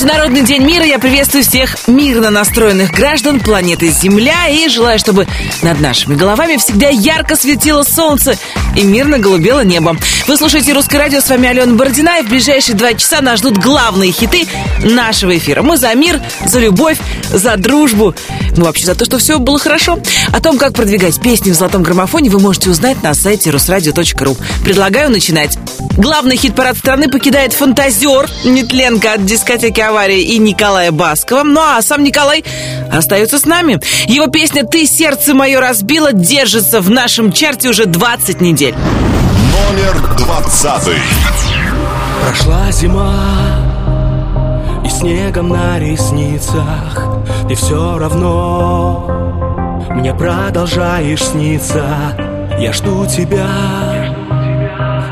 [0.00, 0.84] Международный день мира.
[0.84, 5.26] Я приветствую всех мирно настроенных граждан планеты Земля и желаю, чтобы
[5.62, 8.38] над нашими головами всегда ярко светило солнце
[8.76, 9.96] и мирно голубело небо.
[10.28, 13.58] Вы слушаете «Русское радио», с вами Алена Бородина, и в ближайшие два часа нас ждут
[13.58, 14.46] главные хиты
[14.84, 15.62] нашего эфира.
[15.62, 16.98] Мы за мир, за любовь,
[17.32, 18.14] за дружбу,
[18.56, 19.98] ну вообще за то, что все было хорошо.
[20.32, 24.36] О том, как продвигать песни в золотом граммофоне, вы можете узнать на сайте русрадио.ру.
[24.62, 25.58] Предлагаю начинать.
[25.96, 31.42] Главный хит-парад страны покидает «Фантазер» Нетленко от дискотеки «Авария» и Николая Баскова.
[31.42, 32.44] Ну а сам Николай
[32.92, 33.80] остается с нами.
[34.06, 38.74] Его песня «Ты сердце мое разбила» держится в нашем чарте уже 20 недель.
[38.74, 40.98] Номер двадцатый.
[42.22, 43.14] Прошла зима,
[44.84, 49.28] и снегом на ресницах Ты все равно
[49.90, 51.84] мне продолжаешь сниться
[52.58, 53.48] Я жду тебя,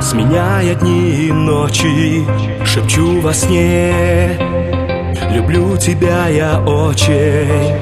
[0.06, 2.24] сменяя дни и ночи
[2.64, 4.38] Шепчу во сне,
[5.32, 7.74] люблю тебя я очень.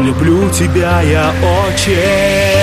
[0.00, 1.32] Люблю тебя я
[1.66, 2.55] очень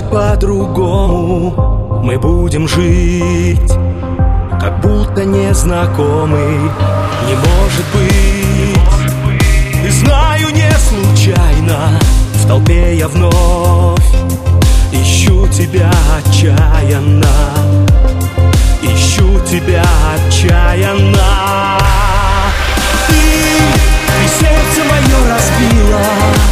[0.00, 2.00] будет по-другому.
[2.02, 3.72] Мы будем жить,
[4.60, 6.70] как будто незнакомый
[7.26, 8.82] Не может быть,
[9.84, 11.98] и знаю не случайно.
[12.34, 14.00] В толпе я вновь
[14.92, 17.26] ищу тебя отчаянно.
[18.82, 19.84] Ищу тебя
[20.14, 21.78] отчаянно.
[23.08, 23.14] Ты,
[24.06, 26.49] ты сердце мое разбила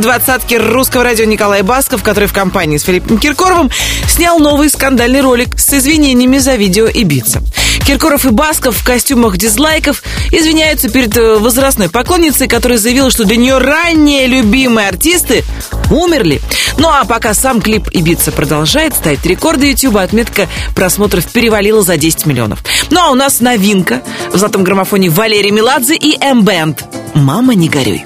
[0.00, 3.70] двадцатки русского радио Николай Басков, который в компании с Филиппом Киркоровым
[4.08, 7.42] снял новый скандальный ролик с извинениями за видео Ибица.
[7.86, 13.36] Киркоров и Басков в костюмах дизлайков извиняются перед э, возрастной поклонницей, которая заявила, что для
[13.36, 15.44] нее ранние любимые артисты
[15.90, 16.40] умерли.
[16.78, 22.26] Ну а пока сам клип Ибица продолжает ставить рекорды Ютуба, отметка просмотров перевалила за 10
[22.26, 22.64] миллионов.
[22.90, 28.04] Ну а у нас новинка в золотом граммофоне Валерий Меладзе и М-бенд «Мама, не горюй».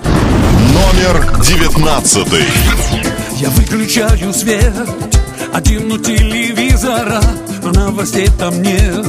[0.94, 2.44] Номер девятнадцатый.
[3.38, 4.72] Я выключаю свет,
[5.52, 7.20] один у телевизора,
[7.64, 9.04] но новостей там нет.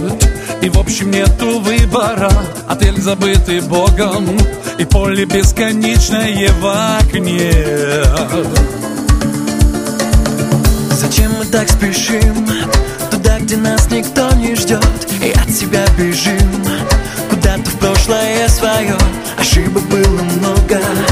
[0.63, 2.31] И в общем нету выбора,
[2.67, 4.25] отель забытый богом,
[4.79, 7.53] и поле бесконечное в окне.
[10.89, 12.49] Зачем мы так спешим
[13.11, 14.81] Туда, где нас никто не ждет
[15.21, 16.65] И от себя бежим
[17.29, 18.97] Куда-то в прошлое свое
[19.37, 21.04] Ошибок было много Но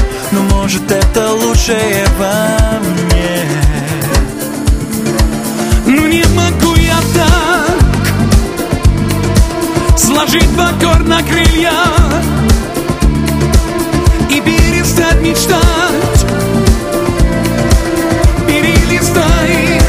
[0.64, 3.42] может это лучшее во мне.
[5.84, 7.76] Ну не могу я так
[9.98, 11.84] Сложить покорно крылья
[14.30, 16.24] И перестать мечтать.
[18.46, 19.82] Перелистай,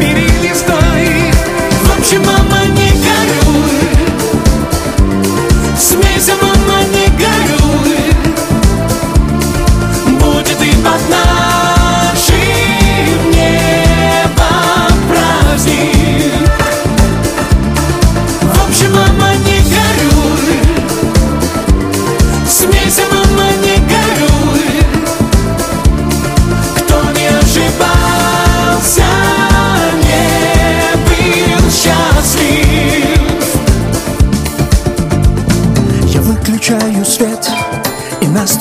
[0.00, 1.32] перелистай.
[1.82, 2.37] В общем,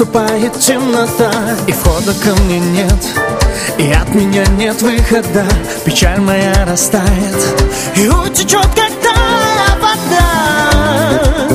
[0.08, 1.32] наступает темнота.
[1.68, 2.94] И входа ко мне нет
[3.78, 5.46] И от меня нет выхода.
[5.86, 7.66] Печаль моя растает
[7.96, 11.48] И утечет, как тая вода.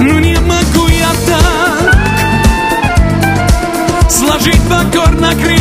[0.00, 1.96] Ну не могу я так
[4.10, 5.57] Сложить покорно крылья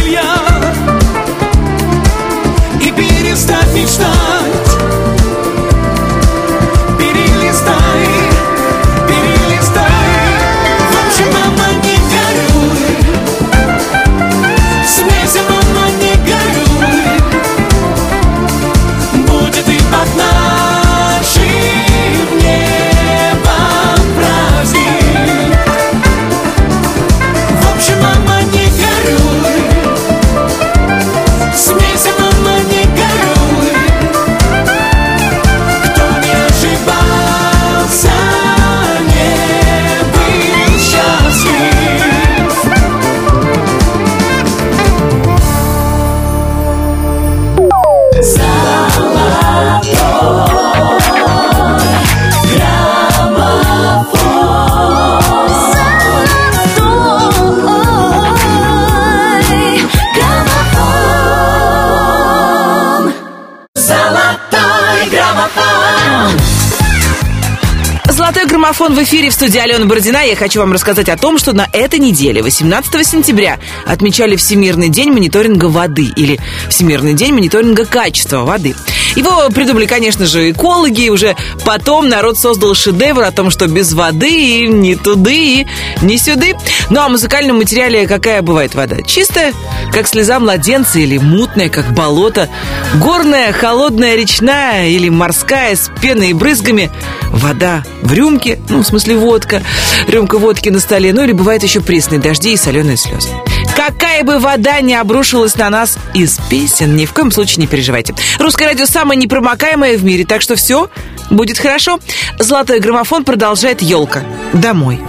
[68.68, 70.26] Граммофон в эфире в студии Алены Бородина.
[70.26, 75.10] Я хочу вам рассказать о том, что на этой неделе, 18 сентября, отмечали Всемирный день
[75.14, 76.38] мониторинга воды или
[76.68, 78.76] Всемирный день мониторинга качества воды.
[79.16, 83.94] Его придумали, конечно же, экологи, и уже потом народ создал шедевр о том, что без
[83.94, 85.68] воды и ни туды, и
[86.02, 86.54] ни сюды.
[86.90, 89.02] Ну а в музыкальном материале какая бывает вода?
[89.02, 89.54] Чистая,
[89.94, 92.50] как слеза младенца, или мутная, как болото,
[92.96, 96.92] горная, холодная, речная или морская с пеной и брызгами.
[97.32, 99.62] Вода в рюмке, ну, в смысле водка,
[100.08, 103.30] рюмка водки на столе, ну или бывает еще пресные дожди и соленые слезы.
[103.76, 108.16] Какая бы вода не обрушилась на нас из песен, ни в коем случае не переживайте.
[108.40, 110.90] Русское радио самое непромокаемое в мире, так что все
[111.30, 112.00] будет хорошо.
[112.40, 114.24] Золотой граммофон продолжает елка.
[114.54, 115.00] Домой.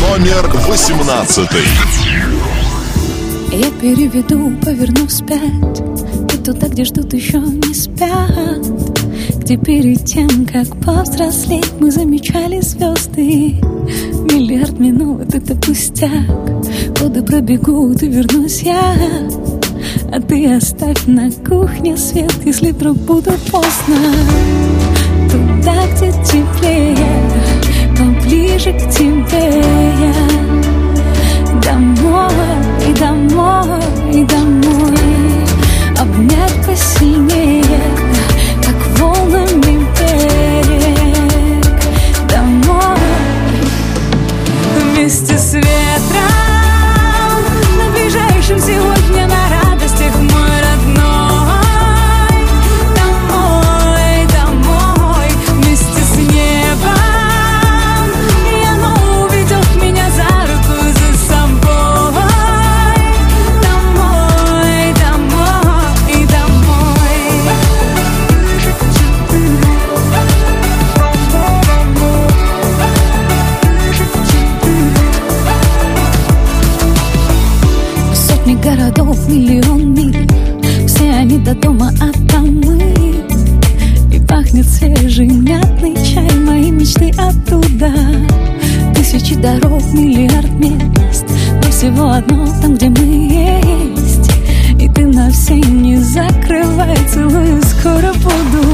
[0.00, 1.48] Номер 18.
[3.52, 5.80] Я переведу, поверну вспять
[6.32, 8.93] И туда, где ждут еще не спят
[9.44, 13.56] Где перед тем, как повзрослеть Мы замечали звезды.
[14.32, 16.30] Миллиард минут— это пустяк.
[16.98, 18.94] Годы пробегут и вернусь я.
[20.10, 23.98] А ты оставь на кухне свет Если вдруг буду поздно.
[25.30, 26.96] Туда, где теплее
[27.98, 29.62] Поближе к тебе.
[30.00, 30.14] Я
[31.60, 32.30] Домой,
[32.88, 34.98] и домой, и домой.
[36.00, 37.62] Обнять посильнее,
[45.04, 45.52] вместе с
[89.24, 91.24] Тысячи дорог, миллиард мест.
[91.54, 94.30] Но всего одно там, где мы есть.
[94.78, 98.68] И ты на все не закрывай Целую, скоро буду.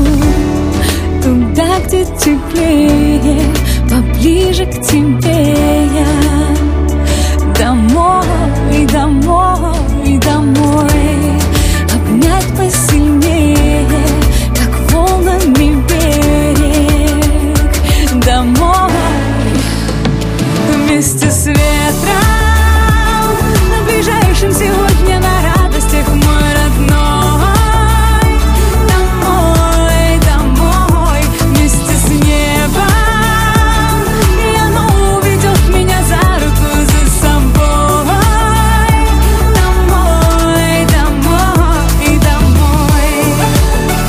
[1.23, 3.40] Туда, где теплее
[3.88, 6.09] Поближе к тебе я.
[7.57, 10.90] Домой, домой, домой.
[11.95, 13.29] Обнять посильнее,
[21.00, 21.59] вместе с ветром.
[23.71, 26.90] На ближайшем сегодня на радостях мой родной.
[28.87, 32.85] Домой, домой, вместе с небом.
[34.37, 34.85] И оно
[35.16, 38.11] уведет меня за руку за собой.
[39.54, 43.14] Домой, домой и домой.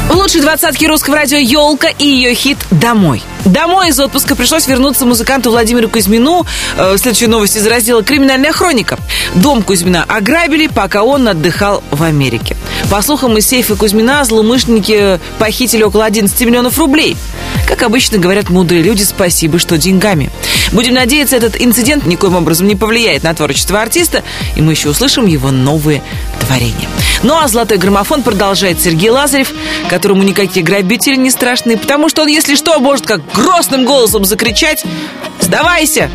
[0.10, 3.24] В лучшей двадцатке русского радио «Елка» и ее хит «Домой».
[3.46, 6.46] Домой из отпуска пришлось вернуться музыканту Владимиру Кузьмину.
[6.78, 9.00] Э, Следующая новость из раздела «Криминальная хроника».
[9.34, 12.56] Дом Кузьмина ограбили, пока он отдыхал в Америке.
[12.92, 17.18] По слухам, из сейфа Кузьмина злоумышленники похитили около 11 миллионов рублей.
[17.68, 20.30] Как обычно говорят мудрые люди, спасибо, что деньгами.
[20.72, 24.24] Будем надеяться, этот инцидент никоим образом не повлияет на творчество артиста,
[24.56, 26.04] и мы еще услышим его новые
[26.40, 26.90] творения.
[27.24, 29.52] Ну а «Золотой граммофон» продолжает Сергей Лазарев,
[29.90, 34.84] которому никакие грабители не страшны, потому что он, если что, может как грозным голосом закричать
[35.40, 36.10] «Сдавайся!»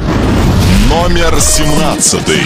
[0.90, 2.42] Номер семнадцатый.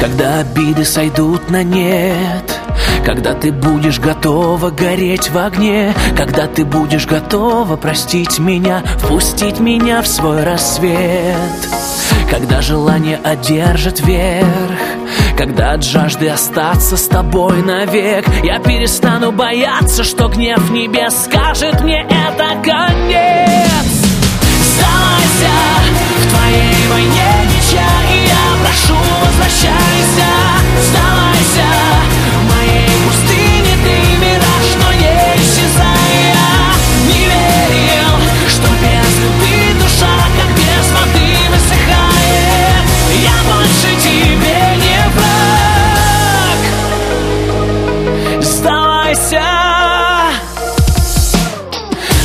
[0.00, 2.60] Когда обиды сойдут на нет
[3.04, 10.00] Когда ты будешь готова гореть в огне Когда ты будешь готова простить меня Впустить меня
[10.02, 11.34] в свой рассвет
[12.30, 14.78] Когда желание одержит верх
[15.38, 22.02] Когда от жажды остаться с тобой навек Я перестану бояться, что гнев небес Скажет мне
[22.02, 23.86] это конец
[24.74, 25.54] Сдавайся
[26.16, 30.28] в твоей войне ничья И я прошу, возвращайся.
[30.82, 32.17] Сдавайся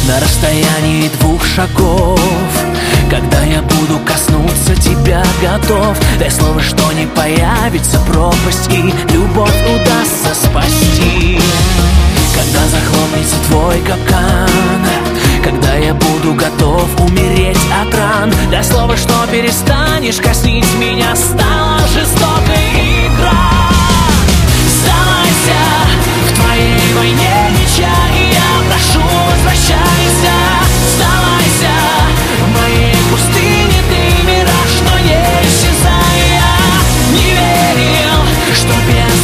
[0.07, 2.19] на расстоянии двух шагов
[3.09, 5.97] Когда я буду коснуться тебя готов.
[6.19, 11.39] Дай слово, что не появится пропасть И любовь удастся спасти.
[12.35, 14.49] Когда захлопнется твой капкан
[15.43, 18.33] Когда я буду готов умереть от ран.
[18.51, 23.69] Дай слово, что перестанешь коснить меня Стала жестокой игра.
[24.67, 25.61] Сдавайся
[26.27, 28.22] в твоей войне ничья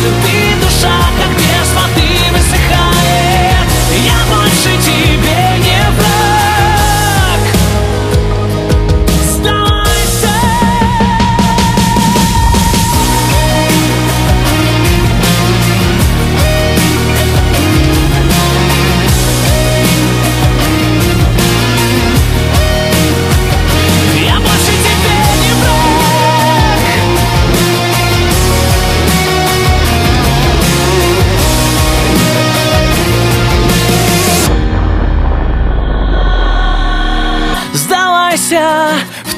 [0.10, 3.68] любви душа Как без воды высыхает.
[4.04, 4.69] Я больше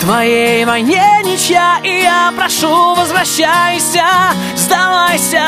[0.02, 4.04] твоей войне ничья И я прошу, возвращайся
[4.56, 5.44] Сдавайся.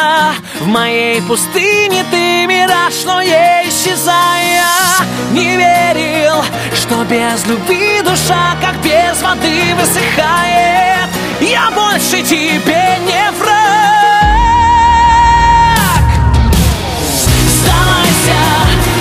[0.59, 4.63] В моей пустыне Ты мираж, но не исчезая.
[5.31, 6.43] Не верил,
[6.75, 11.09] что без любви душа Как без воды высыхает.
[11.41, 13.53] Я больше тебе не враг.
[17.57, 18.41] Сдавайся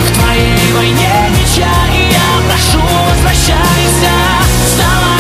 [0.07, 4.13] в твоей войне ничья И я прошу, возвращайся.
[4.75, 5.12] Сдавайся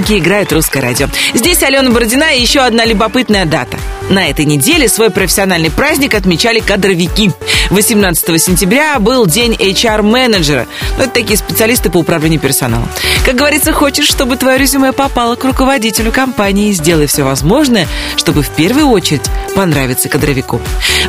[0.00, 1.08] Ваши приемники играют русское радио.
[1.34, 3.78] Здесь Алена Бородина и еще одна любопытная дата.
[4.10, 7.30] На этой неделе свой профессиональный праздник отмечали кадровики.
[7.70, 10.66] 18 сентября был день HR-менеджера.
[10.98, 12.88] Ну, это такие специалисты по управлению персоналом.
[13.24, 17.86] Как говорится, хочешь, чтобы твое резюме попало к руководителю компании, сделай все возможное,
[18.16, 19.22] чтобы в первую очередь
[19.54, 20.60] понравиться кадровику.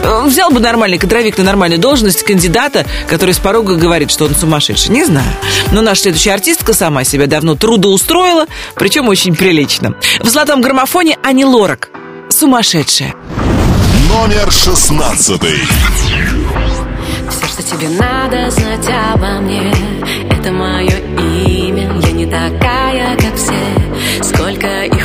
[0.04, 4.36] Э, взял бы нормальный кадровик на нормальную должность кандидата, который с порога говорит, что он
[4.36, 4.92] сумасшедший.
[4.92, 5.32] Не знаю.
[5.72, 9.96] Но наша следующая артистка сама себя давно трудоустроила, причем очень прилично.
[10.20, 11.91] В золотом граммофоне Ани Лорак.
[12.42, 13.14] Сумасшедшая.
[14.10, 15.60] Номер шестнадцатый.
[17.30, 19.72] Все, что тебе надо знать обо мне
[20.28, 25.01] Это мое имя Я не такая, как все Сколько их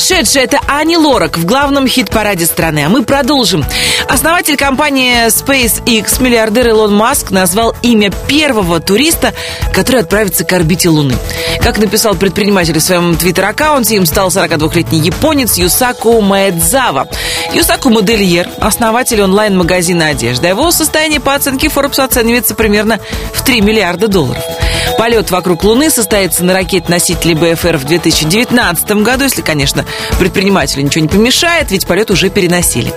[0.00, 2.84] Сумасшедшая, это Ани Лорак в главном хит-параде страны.
[2.86, 3.66] А мы продолжим.
[4.10, 9.32] Основатель компании SpaceX, миллиардер Илон Маск, назвал имя первого туриста,
[9.72, 11.14] который отправится к орбите Луны.
[11.62, 17.06] Как написал предприниматель в своем твиттер-аккаунте, им стал 42-летний японец Юсаку Маэдзава.
[17.54, 20.48] Юсаку модельер, основатель онлайн-магазина одежды.
[20.48, 22.98] Его состояние по оценке Forbes оценивается примерно
[23.32, 24.42] в 3 миллиарда долларов.
[24.98, 29.84] Полет вокруг Луны состоится на ракете-носителе БФР в 2019 году, если, конечно,
[30.18, 32.92] предпринимателю ничего не помешает, ведь полет уже переносили.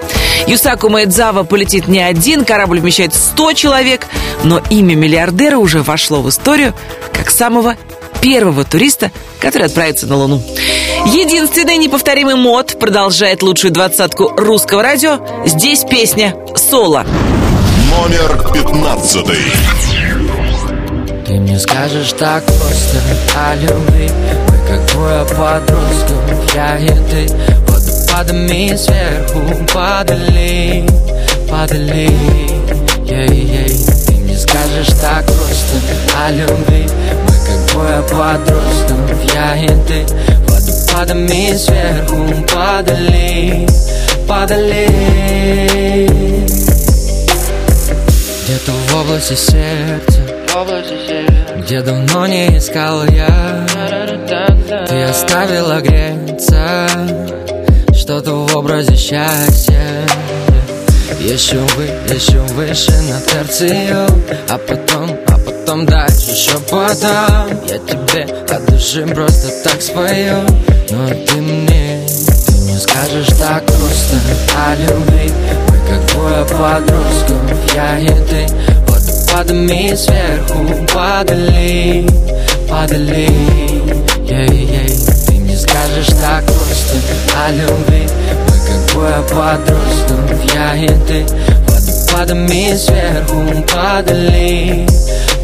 [0.48, 1.03] Юсаку Маэдзава
[1.44, 4.08] полетит не один, корабль вмещает 100 человек,
[4.44, 6.74] но имя миллиардера уже вошло в историю
[7.12, 7.76] как самого
[8.22, 10.42] первого туриста, который отправится на Луну.
[11.06, 15.20] Единственный неповторимый мод продолжает лучшую двадцатку русского радио.
[15.46, 17.06] Здесь песня «Соло».
[17.90, 19.38] Номер пятнадцатый.
[21.26, 23.00] Ты мне скажешь так просто
[23.36, 24.10] о любви
[24.50, 27.63] Мы как двое подростков, я и ты
[28.16, 29.42] Падами сверху
[29.74, 30.86] падали,
[31.50, 32.12] падали.
[33.08, 35.80] Ей-ей Ты мне скажешь так просто
[36.24, 36.88] о любви.
[37.26, 40.06] Мы как двое подростков Я и ты.
[40.48, 43.68] Водопадами сверху падали
[44.28, 44.88] Падали.
[48.44, 50.22] Где-то в области сердца
[51.58, 53.66] где давно не искал я.
[54.88, 56.88] Ты оставила греться
[58.04, 60.06] Что-то в образе счастья.
[61.22, 64.06] Еще вы, еще выше на терцию
[64.50, 67.62] А потом, а потом дальше еще потом.
[67.66, 70.42] Я тебе от души просто так спою.
[70.90, 72.06] Но ты мне,
[72.46, 74.18] ты мне скажешь так просто.
[74.58, 75.32] О любви,
[75.70, 77.74] мы как двое подростков.
[77.74, 78.48] Я и ты,
[78.86, 82.06] водопадами сверху падали
[82.70, 83.30] Падали,
[84.28, 85.13] ей-ей Ты мне
[85.84, 86.98] скажешь так просто
[87.46, 88.08] о любви.
[88.92, 91.26] Двое подростков Я и ты.
[91.68, 94.88] Водопадами сверху падали,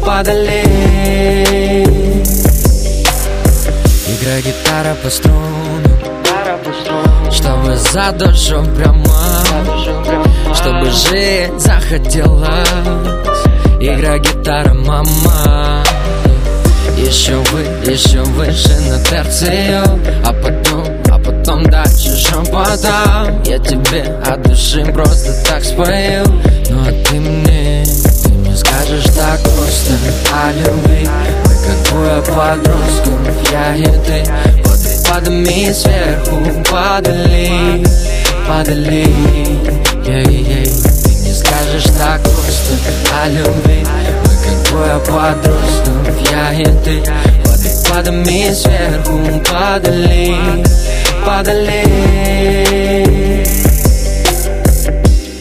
[0.04, 0.62] падали
[4.08, 5.50] Играй гитара по струнам.
[7.30, 9.44] Чтобы за душу прямо
[10.54, 12.48] Чтобы жить захотелось
[13.80, 15.82] Играй гитара, мама.
[16.96, 19.82] Еще вы, еще выше на терцию
[20.24, 26.24] А потом потом дальше шепотом Я тебе от души просто так спою.
[26.68, 27.84] Ну а ты мне,
[28.22, 29.92] ты мне скажешь так просто.
[30.32, 31.08] О любви
[31.44, 34.24] Мы как двое подростков, я и ты
[34.64, 37.84] Водопадами сверху падали,
[38.46, 39.08] падали.
[40.06, 42.74] Ей-ей, ты мне скажешь так просто.
[43.20, 43.84] О любви
[44.24, 47.39] Мы как двое подростков, я и ты
[47.90, 49.18] Водопадами сверху
[49.50, 50.36] падали
[51.26, 51.84] падали.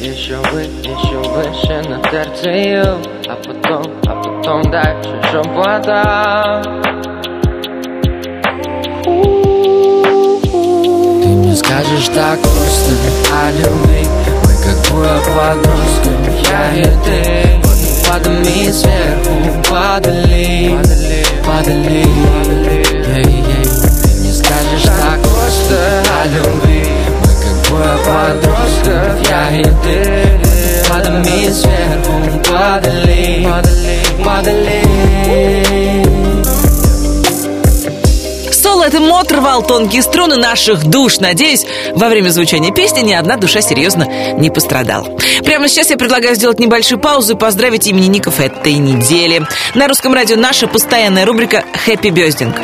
[0.01, 6.63] Еще вы, еще выше на терцию А потом, а потом дальше шепота
[11.21, 12.91] Ты мне скажешь так просто
[13.31, 14.07] о любви
[14.43, 17.59] Мы как двое подростков, я и ты.
[17.63, 19.33] Водопадами сверху
[19.69, 21.79] падали, падали, Yeah, yeah
[24.31, 26.85] скажешь так просто о любви.
[27.21, 29.97] Мы как двое подростков, я и ты.
[30.87, 32.13] Падами сверху
[32.47, 33.47] падали,
[34.23, 34.79] падали
[38.79, 38.99] Соло это
[39.33, 41.19] рвал тонкие струны наших душ.
[41.19, 41.65] Надеюсь,
[41.95, 44.07] во время звучания песни ни одна душа серьезно
[44.39, 45.17] не пострадала.
[45.43, 49.45] Прямо сейчас я предлагаю сделать небольшую паузу и поздравить именинников этой недели.
[49.75, 52.55] На русском радио наша постоянная рубрика «Хэппи Бездинг».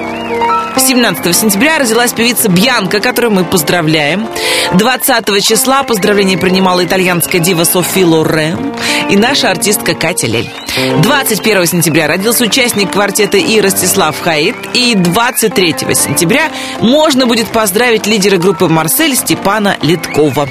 [0.85, 4.27] 17 сентября родилась певица Бьянка, которую мы поздравляем.
[4.75, 8.71] 20 числа поздравление принимала итальянская дива Софи Лорен
[9.09, 10.47] и наша артистка Катя Лель.
[11.01, 14.55] 21 сентября родился участник квартета И Ростислав Хаид.
[14.75, 20.47] И 23 сентября можно будет поздравить лидера группы «Марсель» Степана Литкова.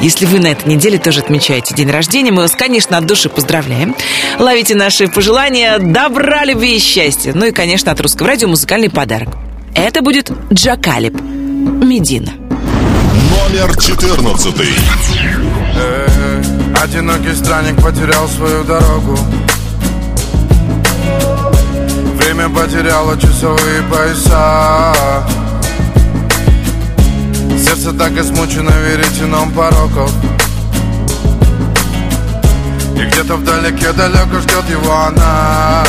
[0.00, 3.94] Если вы на этой неделе тоже отмечаете день рождения, мы вас, конечно, от души поздравляем.
[4.40, 7.32] Ловите наши пожелания добра, любви и счастья.
[7.36, 9.28] Ну и, конечно, от Русского радио музыкальный подарок.
[9.74, 11.20] Это будет Джакалип.
[11.20, 12.32] Медина.
[13.30, 14.68] Номер четырнадцатый.
[15.76, 16.42] Э,
[16.82, 19.18] одинокий странник потерял свою дорогу
[22.16, 24.94] Время потеряло часовые пояса
[27.58, 30.12] Сердце так измучено веретеном пороков
[32.96, 35.84] И где-то вдалеке далеко ждет его она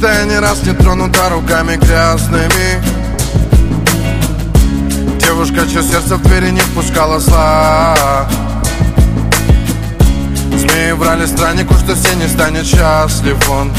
[0.00, 2.82] Чистая не раз не тронута руками грязными.
[5.18, 8.26] Девушка, чье сердце в двери не впускала зла.
[10.56, 13.70] Змеи врали страннику, что все не станет счастлив он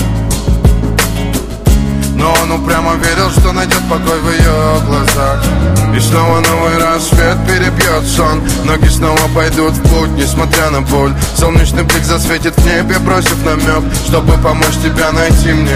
[2.22, 5.44] но он упрямо верил, что найдет покой в ее глазах.
[5.96, 8.42] И снова новый рассвет перебьет сон.
[8.64, 11.14] Ноги снова пойдут в путь, несмотря на боль.
[11.36, 15.76] Солнечный блик засветит в небе, бросив намек Чтобы помочь тебя найти мне.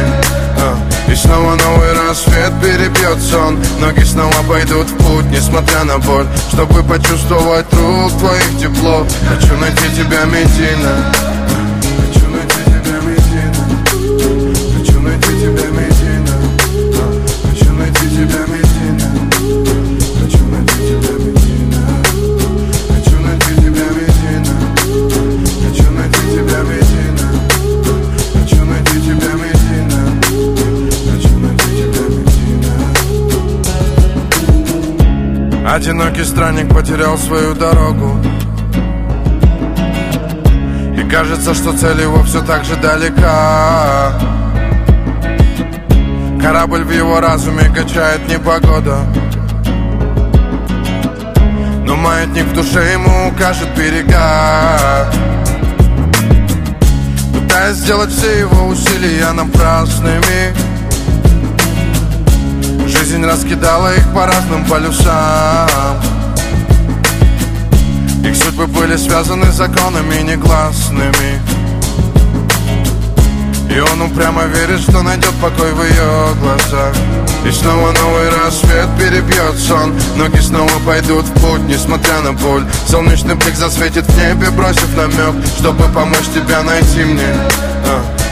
[0.58, 0.78] А.
[1.12, 3.60] И снова новый рассвет перебьет сон.
[3.82, 6.28] Ноги снова пойдут в путь, несмотря на боль.
[6.54, 11.35] Чтобы почувствовать рук твоих тепло Хочу найти тебя, Медина
[35.86, 38.18] Одинокий странник потерял свою дорогу.
[40.98, 44.14] И кажется, что цель его все так же далека.
[46.42, 48.98] Корабль в его разуме качает непогода.
[51.86, 55.12] Но маятник в душе ему укажет берега.
[57.32, 60.65] Пытаясь сделать все его усилия напрасными
[63.16, 65.70] Жизнь раскидала их по разным полюсам.
[68.26, 71.40] Их судьбы были связаны законами негласными.
[73.74, 76.94] И он упрямо верит, что найдет покой в ее глазах.
[77.48, 79.94] И снова новый рассвет перебьет сон.
[80.18, 82.66] Ноги снова пойдут в путь, несмотря на боль.
[82.90, 87.34] Солнечный блик засветит в небе, бросив намек Чтобы помочь тебя найти мне.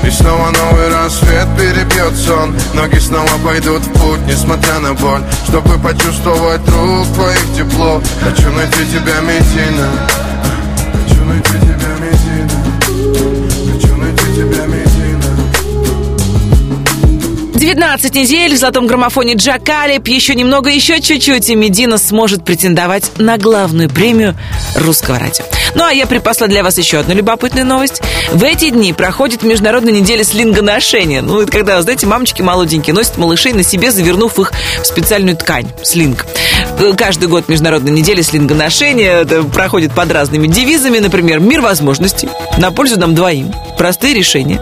[0.05, 5.21] И снова новый рассвет перебьет сон Ноги снова пойдут в путь, несмотря на боль.
[5.47, 8.01] Чтобы почувствовать рук твоих тепло.
[8.21, 9.89] Хочу найти тебя, Медина
[10.91, 12.49] Хочу найти тебя, Медина
[13.71, 14.83] Хочу найти тебя, Медина
[17.55, 20.05] 19 недель в золотом граммофоне Джакалип.
[20.09, 24.35] Еще немного, еще чуть-чуть, и Медина сможет претендовать на главную премию
[24.75, 25.45] русского радио.
[25.75, 28.01] Ну, а я припасла для вас еще одну любопытную новость.
[28.31, 31.21] В эти дни проходит Международная неделя слингоношения.
[31.21, 35.67] Ну, это когда, знаете, мамочки молоденькие носят малышей на себе, завернув их в специальную ткань,
[35.83, 36.25] слинг.
[36.97, 40.99] Каждый год Международная неделя слингоношения это проходит под разными девизами.
[40.99, 44.61] Например, «Мир возможностей», «На пользу нам двоим», «Простые решения».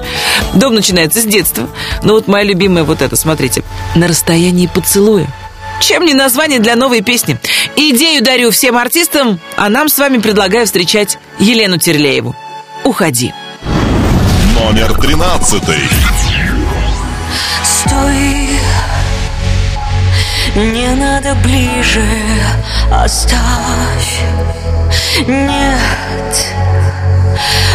[0.53, 1.69] Дом начинается с детства.
[2.03, 3.63] Ну, вот моя любимая вот это, смотрите.
[3.95, 5.27] «На расстоянии поцелуя».
[5.81, 7.37] Чем не название для новой песни?
[7.75, 12.35] Идею дарю всем артистам, а нам с вами предлагаю встречать Елену Терлееву.
[12.83, 13.33] Уходи.
[14.55, 15.81] Номер тринадцатый.
[17.63, 18.49] Стой,
[20.55, 22.05] не надо ближе,
[22.91, 24.21] оставь.
[25.27, 26.53] Нет,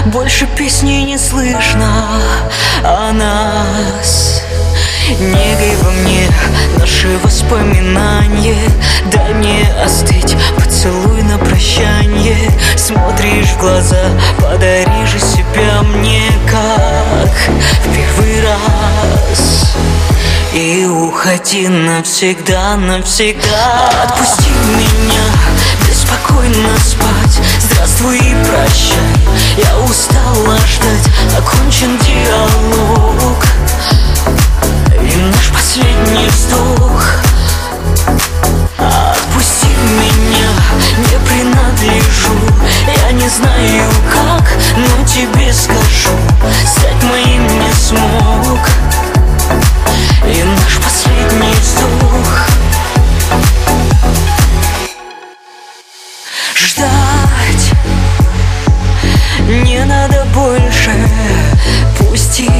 [0.07, 2.21] больше песни не слышно
[2.85, 4.26] о нас.
[5.09, 6.29] Негой во мне
[6.79, 8.69] наши воспоминания.
[9.13, 12.51] Дай мне остыть, поцелуй на прощание.
[12.77, 17.31] Смотришь в глаза, подари же себя мне как
[17.85, 19.77] в первый раз.
[20.53, 23.89] И уходи навсегда, навсегда.
[24.03, 25.23] Отпусти меня,
[25.89, 27.41] беспокойно спать.
[27.61, 28.99] Здравствуй и прощай,
[29.57, 31.39] я устала ждать.
[31.39, 33.37] Окончен диалог
[35.19, 37.05] наш последний вздох.
[38.79, 40.51] Отпусти меня,
[40.99, 42.35] не принадлежу.
[43.05, 44.45] Я не знаю как,
[44.77, 46.17] но тебе скажу.
[46.67, 48.69] Стать моим не смог.
[50.27, 52.47] И наш последний вздох.
[56.55, 57.73] Ждать
[59.65, 60.93] не надо больше.
[61.99, 62.51] Пусти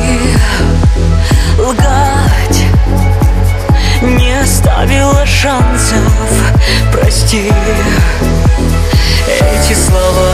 [1.59, 2.16] лгать
[4.67, 6.13] оставила шансов,
[6.93, 7.53] прости.
[9.29, 10.33] Эти слова,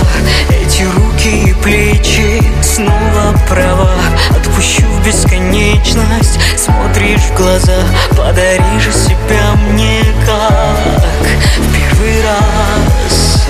[0.51, 3.91] эти руки и плечи Снова права,
[4.31, 11.27] отпущу в бесконечность Смотришь в глаза, подари же себя мне как
[11.59, 13.47] В первый раз.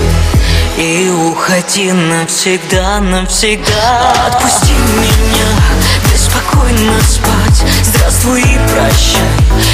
[0.77, 4.27] И уходи навсегда, навсегда.
[4.27, 5.72] Отпусти меня,
[6.13, 7.63] беспокойно спать.
[7.83, 9.21] Здравствуй и прощай,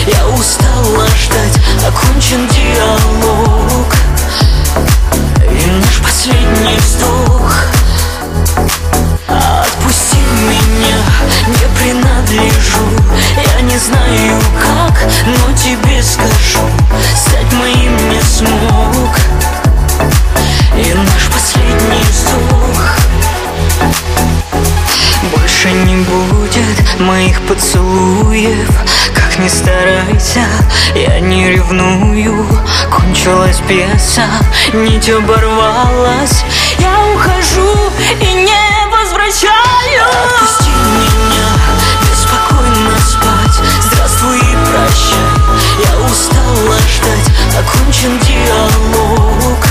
[0.08, 3.93] я устала ждать Окончен диалог.
[5.43, 7.54] И наш последний вздох.
[9.28, 10.17] Отпусти
[10.49, 10.97] меня,
[11.47, 12.88] не принадлежу.
[13.56, 16.65] Я не знаю как, но тебе скажу.
[17.15, 19.15] Стать моим не смог.
[20.75, 22.49] И наш последний вздох
[25.62, 28.69] Больше не будет моих поцелуев.
[29.13, 30.45] Как ни старайся,
[30.95, 32.48] я не ревную.
[32.89, 34.24] Кончилась пьеса,
[34.72, 36.45] нить оборвалась.
[36.78, 37.91] Я ухожу
[38.22, 40.06] и не возвращаю.
[40.24, 41.50] Отпусти меня,
[42.10, 43.60] беспокойно спать.
[43.84, 45.28] Здравствуй и прощай,
[45.84, 47.60] я устала ждать.
[47.60, 49.65] Окончен диалог.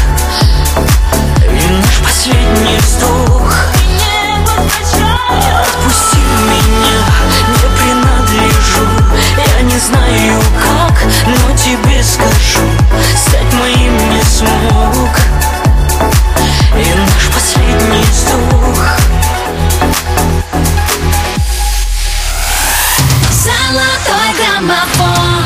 [1.50, 3.77] И наш последний вздох
[9.78, 12.66] Не знаю как, но тебе скажу
[13.16, 15.16] Стать моим не смог.
[16.74, 18.84] И наш последний вздох.
[23.30, 25.37] Золотой граммофон.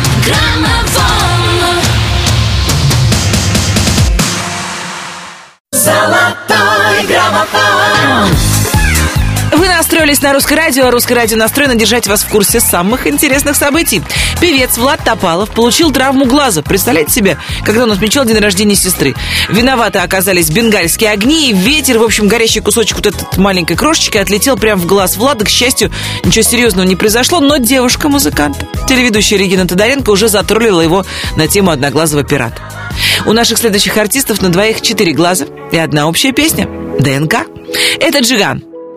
[10.03, 14.03] Устроились на Русское радио, а Русское радио настроено держать вас в курсе самых интересных событий.
[14.41, 16.61] Певец Влад Топалов получил травму глаза.
[16.63, 19.15] Представляете себе, когда он отмечал день рождения сестры.
[19.49, 21.99] Виноваты оказались бенгальские огни и ветер.
[21.99, 25.45] В общем, горящий кусочек вот этой маленькой крошечки отлетел прямо в глаз Влада.
[25.45, 25.93] К счастью,
[26.25, 28.57] ничего серьезного не произошло, но девушка-музыкант,
[28.89, 32.61] телеведущая Регина Тодоренко, уже затроллила его на тему одноглазого пирата.
[33.25, 36.67] У наших следующих артистов на двоих четыре глаза и одна общая песня–
[36.99, 37.47] ДНК.
[38.01, 38.65] Это Джиган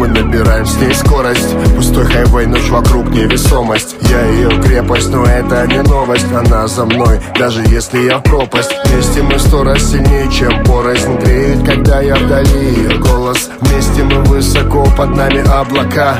[0.00, 1.54] Мы набираем с ней скорость.
[1.76, 3.96] Пустой хайвей, ночь вокруг невесомость.
[4.08, 6.24] Я ее крепость, но это не новость.
[6.32, 8.74] Она за мной, даже если я в пропасть.
[8.86, 11.18] Вместе мы сто раз сильнее, чем порознь.
[11.18, 13.50] Греет, когда я вдали ее голос.
[13.60, 16.18] Вместе мы высоко, под нами облака.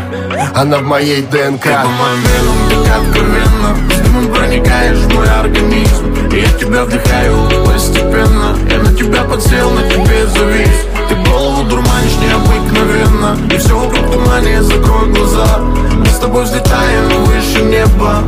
[0.54, 1.62] Она в моей ДНК.
[1.62, 3.76] Ты по моим венам, откровенно.
[4.04, 6.28] Дымом проникаешь в мой организм.
[6.30, 8.58] И я тебя вдыхаю постепенно
[9.00, 10.86] тебя подсел, на тебе завис.
[11.08, 13.36] Ты голову дурманишь необыкновенно.
[13.52, 15.58] И все вокруг тумане, закрой глаза.
[15.58, 18.22] Мы с тобой взлетаем выше неба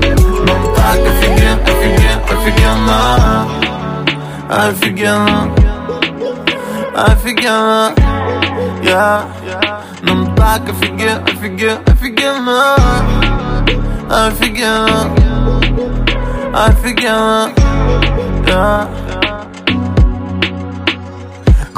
[0.46, 3.48] Нам так офиген, офиген, офигенно.
[4.48, 5.54] Офигенно.
[6.94, 7.92] Офигенно.
[8.82, 9.24] Я
[10.02, 12.76] Нам так офиген, офиген, офигенно.
[14.10, 15.10] Офигенно.
[16.54, 17.50] Офигенно.
[18.46, 18.88] Я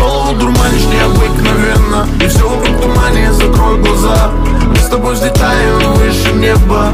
[0.00, 2.06] голову дурманишь необыкновенно.
[2.24, 4.30] И все вокруг тумане, закрой глаза.
[4.68, 6.92] Мы с тобой взлетаем выше неба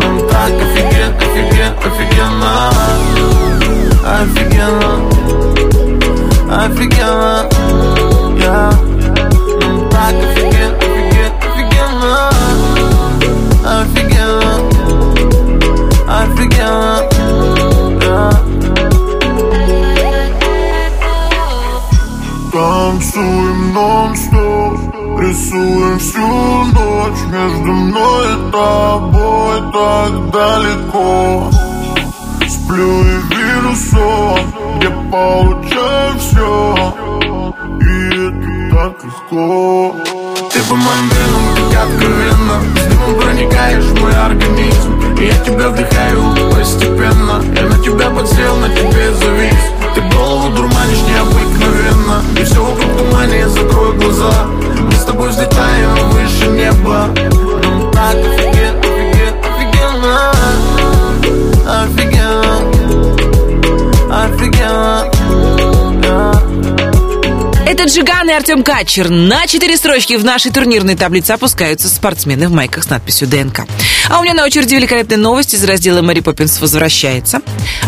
[0.00, 2.70] Нам так офиген, офиген, офигенно.
[4.04, 4.92] Офигенно.
[6.50, 7.48] Офигенно.
[8.40, 8.70] Я.
[9.60, 12.30] Нам так офиген, офиген, офигенно.
[13.64, 14.54] Офигенно.
[16.08, 16.95] Офигенно
[23.16, 24.78] Танцуем нон-стоп
[25.18, 27.20] Рисуем всю ночь.
[27.30, 31.50] Между мной и тобой так далеко.
[32.46, 34.40] Сплю и вижу сон
[34.76, 36.94] Где получаю все
[37.80, 37.92] И
[38.26, 39.96] это так легко.
[40.52, 45.70] Ты по моим венам, как откровенно С дымом проникаешь в мой организм И я тебя
[45.70, 47.42] вдыхаю постепенно.
[47.54, 49.54] Я на тебя подсел, на тебе завис.
[49.94, 52.22] Ты голову дурманишь необыкновенно.
[52.38, 52.55] И все
[54.26, 54.46] глаза
[54.80, 57.08] Мы с тобой взлетаем выше неба
[67.96, 69.08] Это Джиган и Артем Качер.
[69.08, 73.60] На четыре строчки в нашей турнирной таблице опускаются спортсмены в майках с надписью ДНК.
[74.10, 77.40] А у меня на очереди великолепная новость из раздела «Мэри Поппинс возвращается».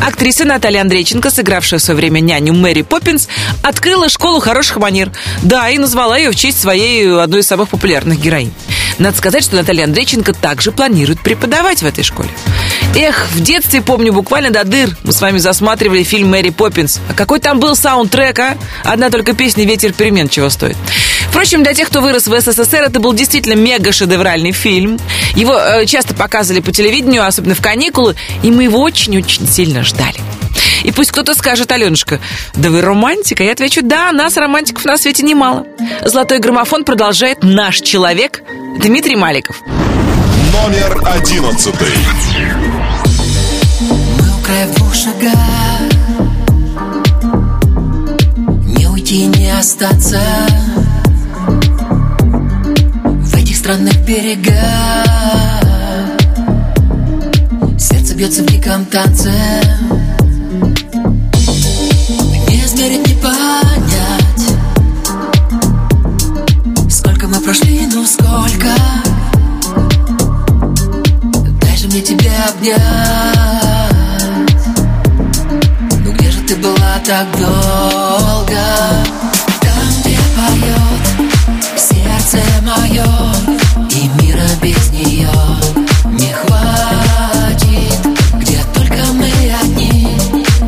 [0.03, 3.29] Актриса Наталья Андрейченко, сыгравшая в свое время няню Мэри Поппинс,
[3.63, 5.13] открыла школу хороших манер.
[5.43, 8.53] Да, и назвала ее в честь своей одной из самых популярных героинь.
[8.99, 12.31] Надо сказать, что Наталья Андрейченко также планирует преподавать в этой школе.
[12.97, 16.99] Эх, в детстве, помню, буквально до дыр мы с вами засматривали фильм «Мэри Поппинс».
[17.09, 18.57] А какой там был саундтрек, а?
[18.83, 20.77] Одна только песня «Ветер перемен» чего стоит.
[21.29, 24.99] Впрочем, для тех, кто вырос в СССР, это был действительно мега-шедевральный фильм.
[25.35, 30.21] Его э, часто показывали по телевидению, особенно в каникулы, и мы его очень-очень сильно ждали.
[30.85, 32.21] И пусть кто-то скажет, Аленушка,
[32.55, 33.43] да вы романтика.
[33.43, 35.67] Я отвечу, да, нас, романтиков, на свете немало.
[36.05, 38.43] Золотой граммофон продолжает наш человек
[38.79, 39.61] Дмитрий Маликов.
[40.53, 41.89] Номер одиннадцатый.
[43.81, 45.35] Мы у края в двух шагах
[48.67, 50.21] Не уйти, не остаться
[53.05, 54.55] В этих странных берегах.
[57.79, 59.33] Сердце бьется в диком танце.
[62.49, 64.47] Не измерить, не понять
[66.89, 68.69] Сколько мы прошли, ну сколько.
[71.61, 73.59] Дай же мне тебя обнять.
[77.09, 77.79] Так долго?
[78.91, 79.18] Там, где
[80.49, 81.31] поет
[81.77, 83.05] сердце мое
[83.91, 85.31] И мира без нее
[86.05, 87.99] не хватит.
[88.35, 89.31] Где только мы
[89.63, 90.17] одни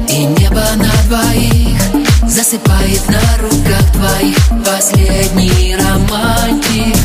[0.09, 1.81] И небо на двоих
[2.27, 4.37] Засыпает на руках твоих.
[4.65, 7.00] Последний романтик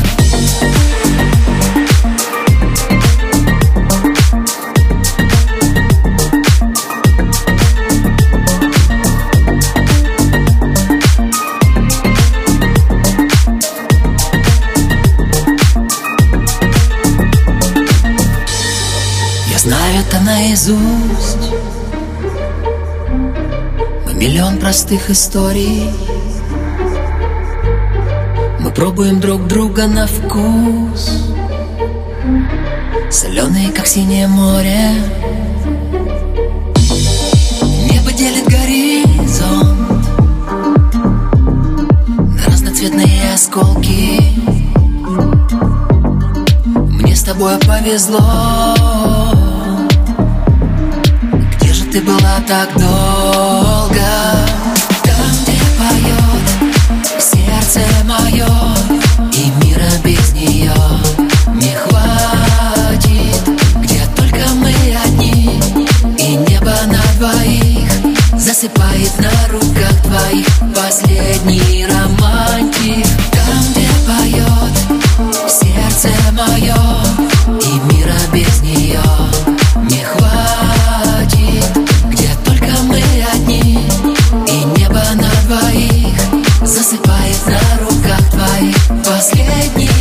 [20.56, 21.52] наизусть.
[24.06, 25.90] Мы миллион простых историй.
[28.60, 31.24] Мы пробуем друг друга на вкус.
[33.10, 34.92] Соленые, как синее море.
[37.90, 40.06] Небо делит горизонт
[42.16, 44.20] На разноцветные осколки.
[47.02, 48.95] Мне с тобой повезло
[51.96, 54.06] ты была так долго?
[55.02, 58.46] Там, где поет сердце мое
[59.32, 60.74] И мира без нее
[61.54, 64.74] не хватит Где только мы
[65.06, 65.58] одни
[66.18, 67.90] И небо на двоих
[68.38, 76.76] Засыпает на руках твоих Последний романтик Там, где поет сердце мое
[77.62, 79.00] И мира без нее
[89.28, 89.95] Последний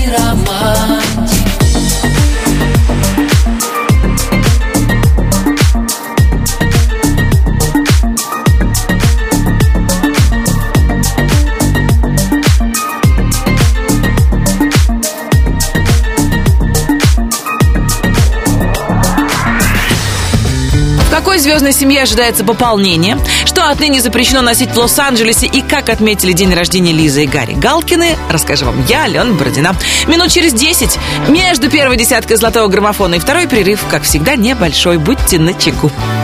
[21.45, 23.19] звездной семье ожидается пополнение?
[23.45, 28.17] Что отныне запрещено носить в Лос-Анджелесе и как отметили день рождения Лизы и Гарри Галкины,
[28.31, 29.75] расскажу вам я, Алена Бородина.
[30.07, 34.97] Минут через 10 между первой десяткой золотого граммофона и второй перерыв, как всегда, небольшой.
[34.97, 35.91] Будьте начеку.
[35.91, 36.14] Золотой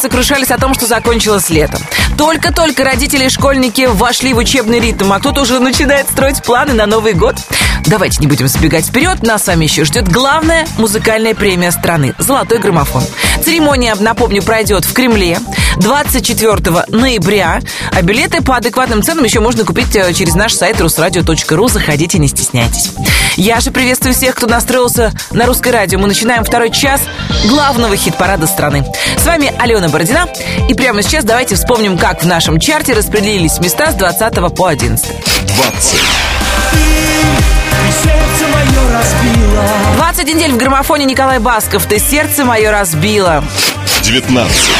[0.00, 1.78] сокрушались о том, что закончилось лето.
[2.16, 6.86] Только-только родители и школьники вошли в учебный ритм, а кто-то уже начинает строить планы на
[6.86, 7.36] Новый год.
[7.86, 12.58] Давайте не будем сбегать вперед, нас с вами еще ждет главная музыкальная премия страны– «Золотой
[12.58, 13.02] граммофон».
[13.44, 15.38] Церемония, напомню, пройдет в Кремле
[15.78, 17.60] 24 ноября,
[17.92, 21.68] а билеты по адекватным ценам еще можно купить э, через наш сайт русрадио.ру.
[21.68, 22.90] Заходите, не стесняйтесь.
[23.36, 25.98] Я же приветствую всех, кто настроился на русское радио.
[25.98, 27.00] Мы начинаем второй час
[27.46, 28.84] главного хит-парада страны.
[29.16, 30.28] С вами Алена Бородина.
[30.68, 35.06] И прямо сейчас давайте вспомним, как в нашем чарте распределились места с 20 по 11.
[35.56, 36.39] 20.
[38.02, 39.64] Сердце мое разбила
[39.96, 41.86] 20 недель в граммофоне Николай Басков.
[41.86, 43.44] Ты сердце мое разбила.
[44.02, 44.70] 19.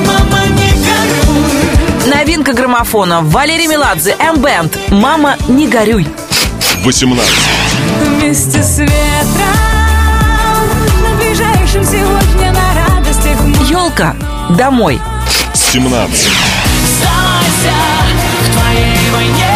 [0.00, 2.14] Мама, не горюй.
[2.14, 3.20] Новинка граммофона.
[3.22, 4.76] Валерий Меладзе, М-бенд.
[4.90, 6.06] Мама, не горюй.
[6.82, 7.32] 18.
[8.06, 8.92] Вместе с ветром
[11.02, 13.38] На ближайшем сегодня на радостях
[13.68, 14.14] Елка,
[14.50, 15.00] домой.
[15.54, 16.28] 17.
[16.98, 17.74] Сдавайся,
[18.42, 19.53] в твоей войне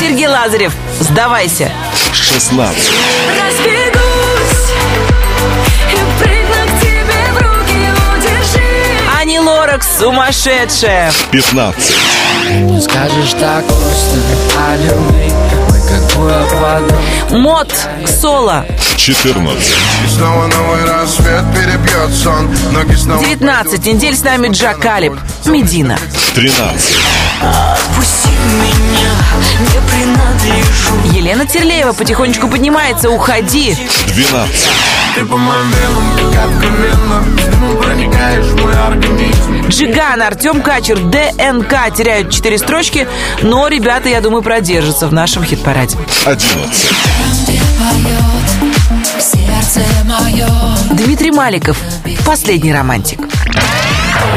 [0.00, 1.70] Сергей Лазарев, сдавайся.
[2.12, 2.76] 16.
[3.38, 4.72] Разбегусь
[5.90, 7.80] И прыгну к тебе в руки
[8.16, 8.62] Удержи
[9.20, 11.12] Ани Лорак, сумасшедшая.
[11.30, 11.94] 15.
[12.50, 14.18] Не скажешь так просто
[14.58, 15.32] о любви
[17.30, 17.72] Мод,
[18.20, 18.64] соло.
[18.96, 19.62] 14.
[20.04, 25.14] И снова новый рассвет перебьет сон Ноги снова 19 недель с нами Джак Калиб.
[25.46, 25.98] Медина.
[26.34, 26.96] 13.
[27.42, 29.12] Отпусти меня,
[29.60, 31.16] не принадлежу.
[31.16, 33.10] Елена Терлеева потихонечку поднимается.
[33.10, 33.76] Уходи.
[34.06, 34.70] 12.
[35.14, 41.94] Ты по моим венам, как откровенно Дымом проникаешь в мой организм Джиган, Артем Качер, ДНК
[41.94, 43.06] теряют 4 строчки,
[43.42, 45.96] но ребята, я думаю, продержатся в нашем хит-параде.
[46.24, 46.92] 11.
[47.42, 48.72] Где поет
[49.20, 50.48] сердце мое
[50.92, 51.76] Дмитрий Маликов.
[52.24, 53.20] Последний романтик.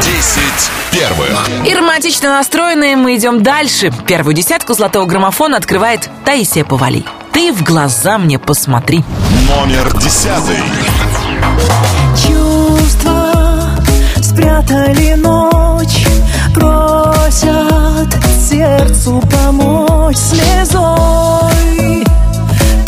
[0.02, 0.44] 10
[0.92, 1.50] первых.
[1.66, 3.92] И романтично настроенные мы идем дальше.
[4.08, 7.04] Первую десятку золотого граммофона открывает Таисия Повали.
[7.32, 9.04] Ты в глаза мне посмотри.
[9.50, 10.32] Номер 10.
[12.28, 13.72] Чувства
[14.22, 16.06] спрятали ночь
[16.54, 18.16] Просят
[18.50, 22.06] сердцу помочь слезой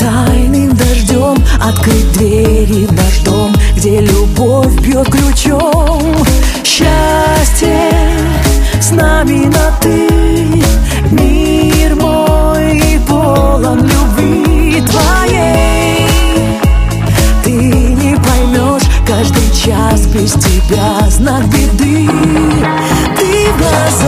[0.07, 6.15] Тайным дождем открыть двери в дом Где любовь бьет ключом.
[6.63, 7.91] Счастье
[8.79, 10.07] с нами на ты
[11.11, 16.07] Мир мой полон любви твоей.
[17.43, 22.09] Ты не поймешь каждый час без тебя знак беды.
[23.17, 24.06] Ты в глаза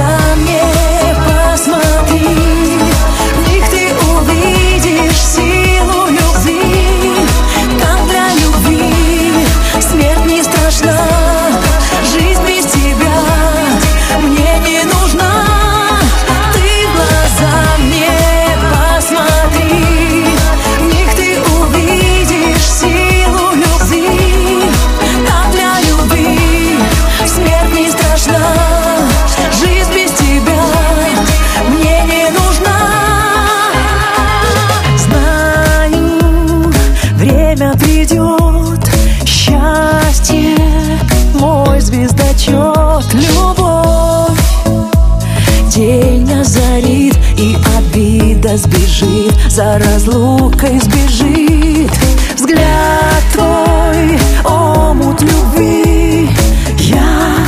[49.60, 51.92] За разлукой сбежит.
[52.34, 56.30] Взгляд твой, омут любви.
[56.78, 57.46] Я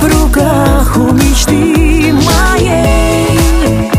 [0.00, 3.92] в руках у мечты моей.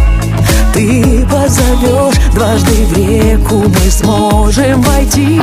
[0.73, 5.39] Ты позовешь дважды в реку Мы сможем войти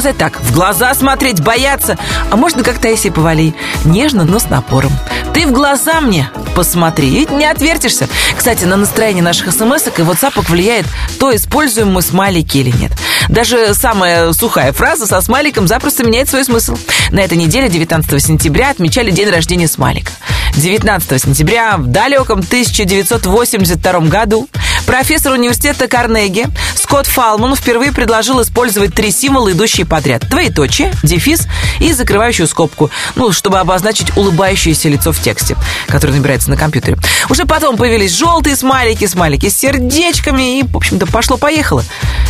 [0.00, 1.98] сказать так, в глаза смотреть, бояться,
[2.30, 3.52] а можно как Таисия Повалий,
[3.84, 4.92] нежно, но с напором.
[5.34, 8.08] Ты в глаза мне посмотри, ведь не отвертишься.
[8.36, 10.86] Кстати, на настроение наших смс и WhatsApp влияет
[11.18, 12.92] то, используем мы смайлики или нет.
[13.28, 16.76] Даже самая сухая фраза со смайликом запросто меняет свой смысл.
[17.10, 20.12] На этой неделе, 19 сентября, отмечали день рождения смайлика.
[20.54, 24.48] 19 сентября в далеком 1982 году
[24.86, 26.46] профессор университета Карнеги
[26.88, 30.26] Скотт Фалман впервые предложил использовать три символа, идущие подряд.
[30.26, 31.46] Двоеточие, дефис
[31.80, 35.54] и закрывающую скобку, ну, чтобы обозначить улыбающееся лицо в тексте,
[35.86, 36.96] который набирается на компьютере.
[37.28, 41.84] Уже потом появились желтые смайлики, смайлики с сердечками, и, в общем-то, пошло-поехало.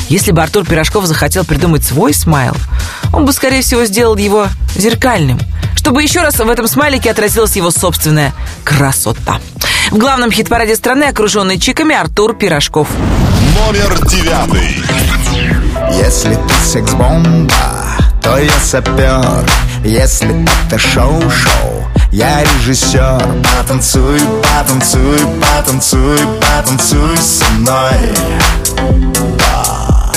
[0.08, 2.56] Если бы Артур Пирожков захотел придумать свой смайл,
[3.12, 5.38] он бы, скорее всего, сделал его зеркальным,
[5.76, 8.34] чтобы еще раз в этом смайлике отразилась его собственная
[8.64, 9.40] красота.
[9.92, 12.88] В главном хит-параде страны, окруженный чиками, Артур Пирожков.
[13.58, 14.82] Номер девятый.
[15.92, 17.50] Если ты секс-бомба,
[18.22, 19.44] то я сапер.
[19.84, 23.22] Если это шоу-шоу, я режиссер.
[23.42, 28.14] Потанцуй, потанцуй, потанцуй, потанцуй со мной.
[29.38, 30.12] Да.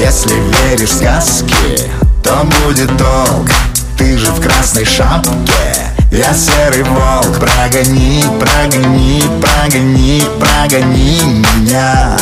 [0.00, 0.34] Если
[0.68, 1.90] веришь в сказки,
[2.22, 3.50] то будет толк
[3.98, 12.16] Ты же в красной шапке я серый волк Прогони, прогони, прогони, прогони меня.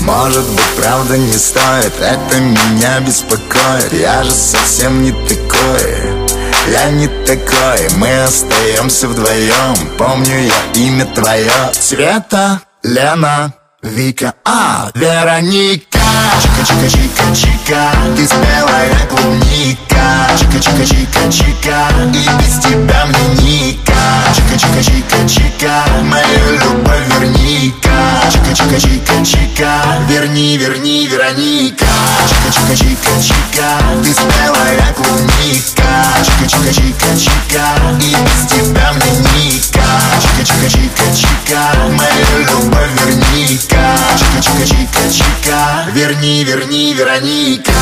[0.00, 3.92] Может быть, правда не стоит Это меня беспокоит.
[3.92, 6.22] Я же совсем не такой
[6.70, 11.50] я не такой, мы остаемся вдвоем Помню я имя твое.
[11.72, 13.52] Света, Лена,
[13.82, 15.98] Вика, а, Вероника
[16.64, 20.28] Чика-чика-чика-чика Ты спелая клубника.
[20.38, 21.76] Чика-чика-чика-чика
[22.14, 23.92] И без тебя мне ника.
[24.32, 27.96] Чика-чика-чика-чика Мою любовь верни-ка.
[28.30, 29.70] Чика-чика-чика-чика
[30.08, 31.86] Верни, верни, Вероника.
[32.28, 33.68] Чика-чика-чика-чика
[34.04, 35.90] Ты спелая клубника.
[36.22, 37.64] Чика-чика-чика-чика
[38.00, 39.82] И без тебя мне ника.
[40.22, 43.98] Чика-чика-чика-чика Мою любовь верни-ка.
[44.16, 47.72] Чика-чика-чика-чика Верни, верни, Вероника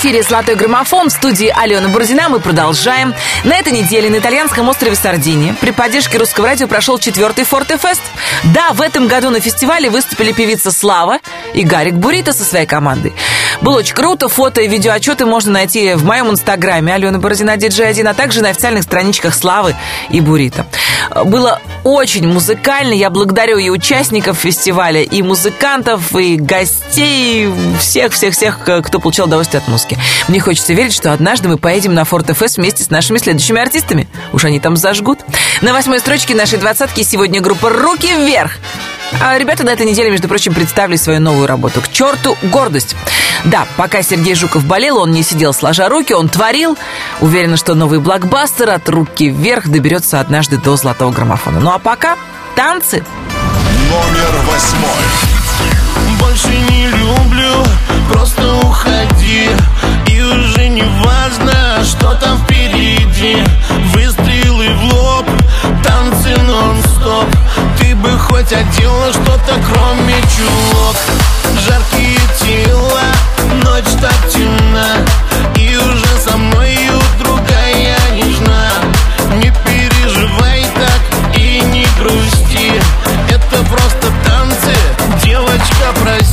[0.00, 2.30] эфире «Золотой граммофон» в студии Алена Бородина.
[2.30, 3.12] Мы продолжаем.
[3.44, 8.00] На этой неделе на итальянском острове Сардинии при поддержке русского радио прошел четвертый Форте-фест.
[8.44, 11.18] Да, в этом году на фестивале выступили певица Слава
[11.52, 13.12] и Гарик Бурита со своей командой.
[13.62, 14.28] Было очень круто.
[14.28, 18.48] Фото и видеоотчеты можно найти в моем инстаграме Алена Бородина Диджей 1, а также на
[18.50, 19.76] официальных страничках Славы
[20.10, 20.66] и Бурита.
[21.24, 22.94] Было очень музыкально.
[22.94, 29.98] Я благодарю и участников фестиваля, и музыкантов, и гостей, всех-всех-всех, кто получал удовольствие от музыки.
[30.28, 34.08] Мне хочется верить, что однажды мы поедем на Форт ФС вместе с нашими следующими артистами.
[34.32, 35.20] Уж они там зажгут.
[35.60, 38.52] На восьмой строчке нашей двадцатки сегодня группа «Руки вверх».
[39.20, 42.94] А ребята на этой неделе, между прочим, представили свою новую работу «К черту гордость».
[43.50, 46.78] Да, пока Сергей Жуков болел, он не сидел сложа руки, он творил.
[47.20, 51.58] Уверена, что новый блокбастер от руки вверх доберется однажды до золотого граммофона.
[51.58, 52.16] Ну а пока
[52.54, 53.02] танцы.
[53.90, 55.30] Номер восьмой.
[56.20, 57.64] Больше не люблю,
[58.12, 59.50] просто уходи
[60.06, 63.36] И уже не важно, что там впереди
[63.94, 65.26] Выстрелы в лоб,
[65.82, 67.26] танцы нон-стоп
[67.80, 70.96] Ты бы хоть одела что-то, кроме чулок
[71.66, 73.02] Жаркие тела,
[73.64, 74.86] ночь так темна
[75.56, 78.70] И уже со мною другая нежна.
[79.36, 82.72] Не переживай так и не грусти
[83.28, 84.74] Это просто танцы,
[85.24, 86.29] девочка, прости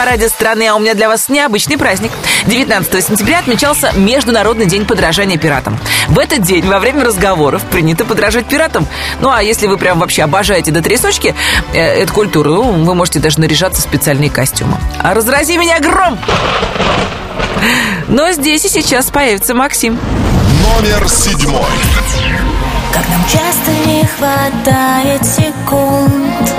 [0.00, 2.10] хит-параде страны, а у меня для вас необычный праздник.
[2.46, 5.78] 19 сентября отмечался Международный день подражания пиратам.
[6.08, 8.86] В этот день во время разговоров принято подражать пиратам.
[9.20, 11.34] Ну а если вы прям вообще обожаете до трясочки
[11.74, 14.78] э, эту культуру, ну, вы можете даже наряжаться в специальные костюмы.
[14.98, 16.18] А разрази меня гром!
[18.08, 19.98] Но здесь и сейчас появится Максим.
[20.62, 21.62] Номер седьмой.
[22.92, 26.54] Как нам часто не хватает секунд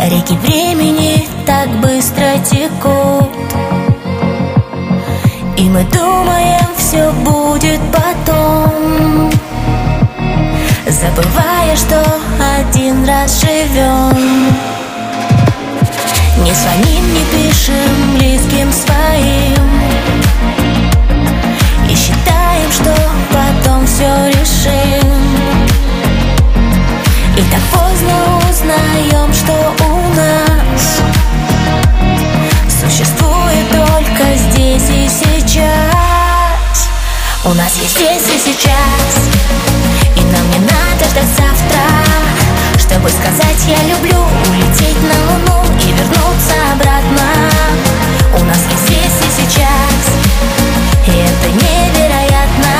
[0.00, 3.30] Реки времени так быстро текут.
[5.56, 9.30] И мы думаем, все будет потом.
[10.86, 12.04] Забывая, что
[12.58, 14.48] один раз живем
[16.44, 19.64] Не звоним, не пишем близким своим.
[21.90, 22.94] И считаем, что
[23.32, 25.18] потом все решим.
[27.38, 29.54] И так поздно узнаем, что
[29.86, 31.00] у нас
[34.76, 36.90] здесь и сейчас.
[37.44, 39.28] У нас есть здесь и сейчас.
[40.14, 41.80] И нам не надо ждать завтра.
[42.76, 44.18] Чтобы сказать я люблю
[44.50, 47.50] Улететь на луну и вернуться обратно.
[48.38, 50.00] У нас есть здесь и сейчас.
[51.06, 52.74] И это невероятно.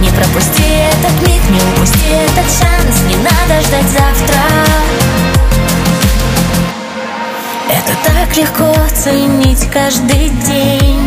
[0.00, 3.00] Не пропусти этот миг, не упусти этот шанс.
[3.06, 5.41] Не надо ждать завтра
[7.84, 11.00] это так легко ценить каждый день.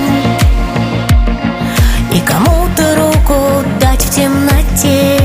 [2.11, 5.19] И кому-то руку дать в темноте.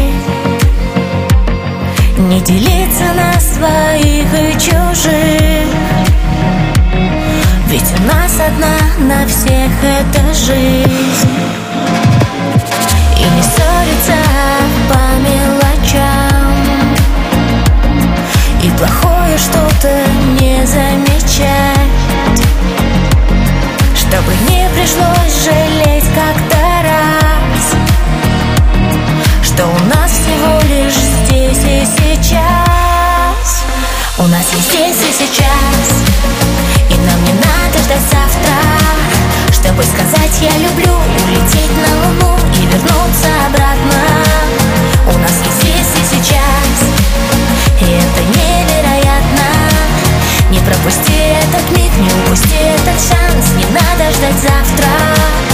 [2.18, 5.66] Не делиться на своих и чужих.
[7.66, 11.30] Ведь у нас одна на всех эта жизнь.
[13.16, 14.18] И не ссориться
[14.88, 16.50] по мелочам.
[18.62, 20.04] И плохое что-то
[20.40, 20.66] не
[21.40, 22.42] замечать
[23.94, 27.74] Чтобы не пришлось жалеть как-то раз
[29.42, 33.64] Что у нас всего лишь здесь и сейчас.
[34.18, 35.86] У нас есть здесь и сейчас
[36.90, 38.56] И нам не надо ждать завтра.
[39.52, 43.39] Чтобы сказать я люблю Улететь на луну и вернуться
[51.50, 55.49] этот миг, не упусти этот шанс Не надо ждать завтра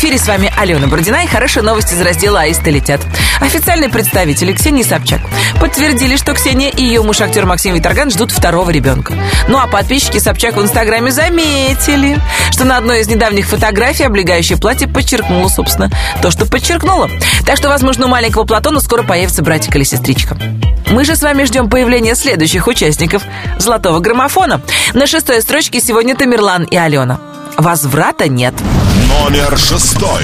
[0.00, 0.16] эфире.
[0.16, 3.02] С вами Алена Бородина и хорошие новости из раздела «Аисты летят».
[3.38, 5.20] Официальные представители Ксении Собчак
[5.60, 9.12] подтвердили, что Ксения и ее муж актер Максим Виторган ждут второго ребенка.
[9.48, 12.18] Ну а подписчики Собчак в Инстаграме заметили,
[12.50, 15.90] что на одной из недавних фотографий облегающее платье подчеркнуло, собственно,
[16.22, 17.10] то, что подчеркнуло.
[17.44, 20.38] Так что, возможно, у маленького Платона скоро появится братик или сестричка.
[20.88, 23.22] Мы же с вами ждем появления следующих участников
[23.58, 24.62] «Золотого граммофона».
[24.94, 27.20] На шестой строчке сегодня Тамерлан и Алена.
[27.58, 28.54] Возврата нет.
[29.18, 30.22] Номер шестой.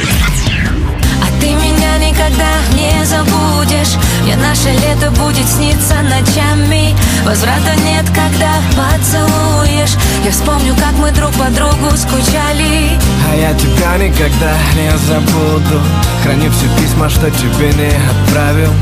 [1.20, 3.96] А ты меня никогда не забудешь.
[4.22, 6.94] Мне наше лето будет сниться ночами.
[7.24, 9.96] Возврата нет, когда поцелуешь.
[10.24, 12.98] Я вспомню, как мы друг по другу скучали.
[13.28, 15.82] А я тебя никогда не забуду.
[16.22, 17.90] Храню все письма, что тебе не
[18.22, 18.72] отправил.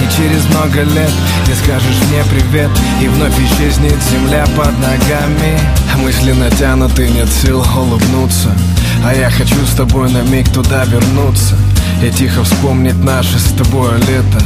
[0.00, 1.12] И через много лет
[1.44, 2.70] ты скажешь мне привет
[3.02, 5.60] И вновь исчезнет земля под ногами.
[5.98, 8.56] Мысли натянуты, нет сил улыбнуться
[9.04, 11.56] А я хочу с тобой на миг туда вернуться
[12.02, 14.42] И тихо вспомнить наше с тобой лето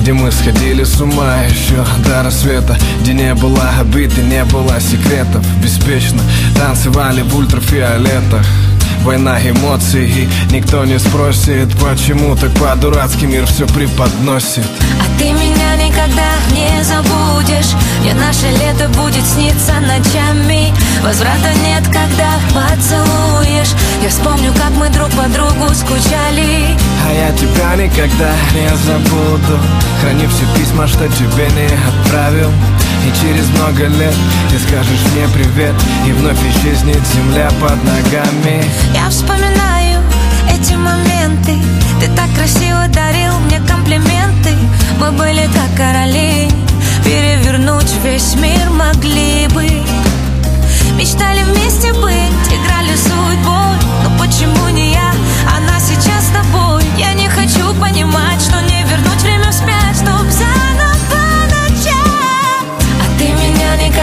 [0.00, 4.78] где мы сходили с ума еще до рассвета Где не было обид и не было
[4.78, 5.42] секретов.
[5.62, 6.20] Беспечно
[6.54, 8.44] танцевали в ультрафиолетах
[9.04, 14.64] Война эмоций и никто не спросит Почему так по-дурацки мир все преподносит.
[14.98, 20.72] А ты меня никогда не забудешь Мне наше лето будет сниться ночами.
[21.02, 23.74] Возврата нет, когда поцелуешь.
[24.02, 26.74] Я вспомню, как мы друг по другу скучали.
[27.06, 29.60] А я тебя никогда не забуду.
[30.00, 32.50] Храни все письма, что тебе не отправил
[33.20, 34.14] через много лет
[34.50, 35.74] ты скажешь мне привет
[36.06, 38.64] И вновь исчезнет земля под ногами.
[38.94, 40.00] Я вспоминаю
[40.50, 41.58] эти моменты.
[42.00, 44.50] Ты так красиво дарил мне комплименты.
[45.00, 46.48] Мы были как короли.
[47.04, 49.68] Перевернуть весь мир могли бы.
[50.96, 55.12] Мечтали вместе быть, играли судьбой Но почему не я,
[55.56, 56.84] она сейчас с тобой.
[56.96, 60.83] Я не хочу понимать, что не вернуть время вспять Чтоб заново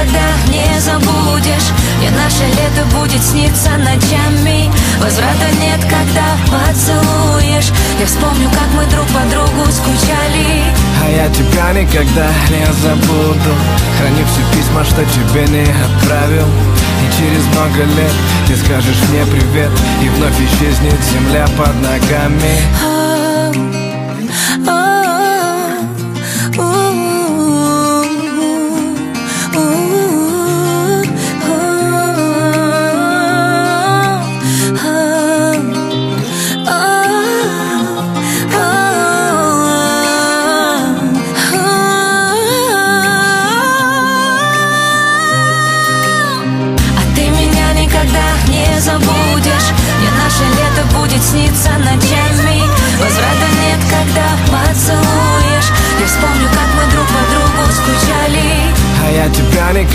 [0.02, 1.72] никогда не забудешь.
[2.02, 4.72] И наше лето будет сниться ночами.
[5.00, 7.72] Возврата нет, когда поцелуешь.
[8.00, 10.64] Я вспомню, как мы друг по другу скучали.
[11.04, 13.54] А я тебя никогда не забуду.
[14.00, 16.48] Храню все письма, что тебе не отправил.
[16.48, 18.14] И через много лет
[18.48, 19.72] ты скажешь мне привет.
[20.02, 23.01] И вновь исчезнет земля под ногами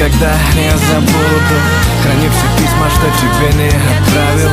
[0.06, 1.56] никогда не забуду.
[2.02, 4.50] Храню все письма, что тебе не отправил.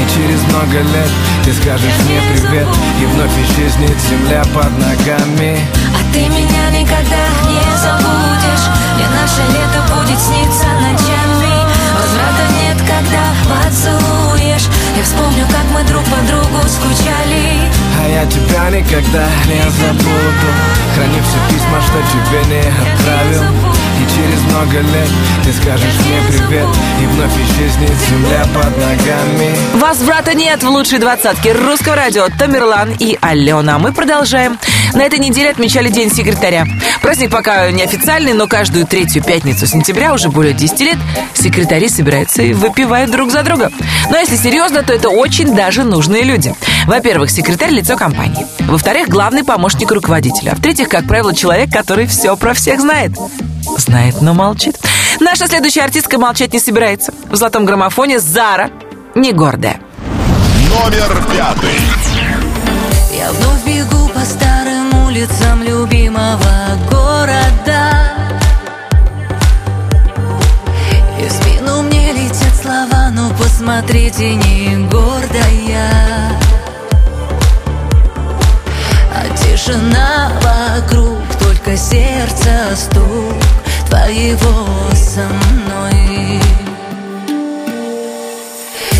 [0.00, 1.10] И через много лет
[1.44, 2.66] ты скажешь мне привет.
[3.00, 5.60] И вновь исчезнет земля под ногами.
[5.94, 8.66] А ты меня никогда не забудешь.
[8.98, 11.54] И наше лето будет сниться ночами.
[11.94, 14.68] Возврата нет, когда поцелуешь.
[14.96, 20.48] Я вспомню, как мы друг по другу скучали А я тебя никогда не забуду
[20.94, 23.42] Храню все письма, что тебе не отправил
[23.98, 25.08] И через много лет
[25.44, 26.68] ты скажешь мне привет
[27.02, 33.18] И вновь исчезнет земля под ногами Возврата нет в лучшей двадцатке русского радио Тамерлан и
[33.20, 33.78] Алена.
[33.78, 34.58] Мы продолжаем.
[34.94, 36.66] На этой неделе отмечали День секретаря.
[37.02, 40.98] Праздник пока неофициальный, но каждую третью пятницу сентября уже более 10 лет
[41.34, 43.70] секретари собираются и выпивают друг за друга.
[44.10, 46.54] Но если серьезно, то это очень даже нужные люди.
[46.86, 48.46] Во-первых, секретарь– лицо компании.
[48.60, 50.52] Во-вторых, главный помощник руководителя.
[50.52, 53.12] А в-третьих, как правило, человек, который все про всех знает.
[53.76, 54.76] Знает, но молчит.
[55.20, 57.12] Наша следующая артистка молчать не собирается.
[57.30, 58.70] В золотом граммофоне Зара,
[59.14, 59.80] не гордая.
[60.70, 62.07] Номер пятый.
[65.18, 66.36] Улицам любимого
[66.88, 67.92] города.
[71.18, 75.90] И в спину мне летят слова, но посмотрите, не гордая
[79.12, 83.42] А тишина вокруг, только сердце стук
[83.88, 86.40] Твоего со мной.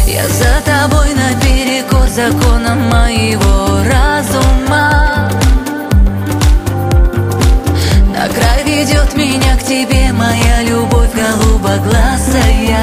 [0.06, 5.17] Я за тобой наперекор законам моего разума
[8.78, 12.78] ведет меня к тебе моя любовь голубоглазая.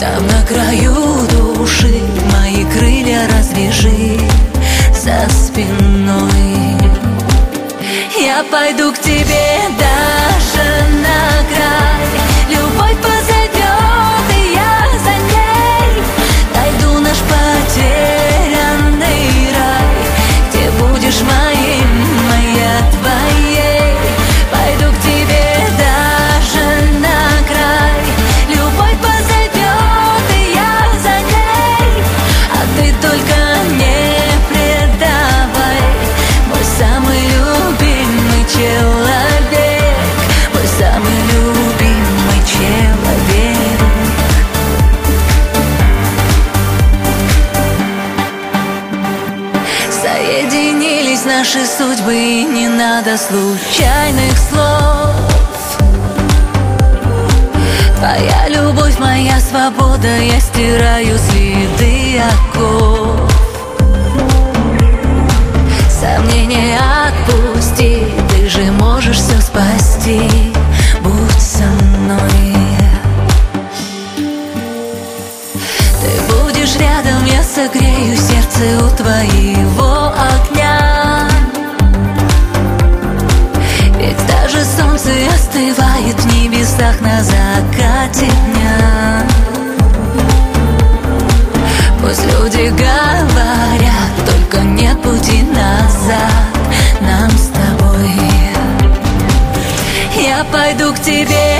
[0.00, 0.94] Там на краю
[1.30, 2.00] души
[2.32, 4.18] мои крылья развяжи
[4.92, 6.76] за спиной.
[8.18, 10.66] Я пойду к тебе даже
[11.02, 12.25] на край
[53.16, 55.14] случайных слов.
[57.96, 63.32] Твоя любовь, моя свобода Я стираю следы оков.
[65.88, 70.20] Сомнения отпусти Ты же можешь все спасти.
[71.00, 72.54] Будь со мной.
[76.00, 80.05] Ты будешь рядом, я согрею сердце у твоего
[88.06, 89.26] закате дня.
[92.00, 96.30] Пусть люди говорят, только нет пути назад.
[97.00, 98.10] Нам с тобой.
[100.16, 101.55] Я пойду к тебе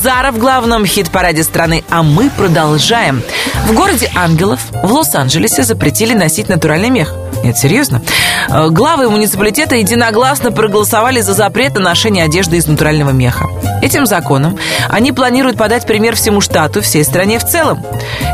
[0.00, 3.22] Правда, это Зара в главном хит-параде страны, а мы продолжаем.
[3.66, 7.14] В городе Ангелов в Лос-Анджелесе запретили носить натуральный мех.
[7.42, 8.02] Нет, серьезно.
[8.48, 13.46] Э, главы муниципалитета единогласно проголосовали за запрет на ношение одежды из натурального меха.
[13.82, 17.84] Этим законом они планируют подать пример всему штату, всей стране в целом.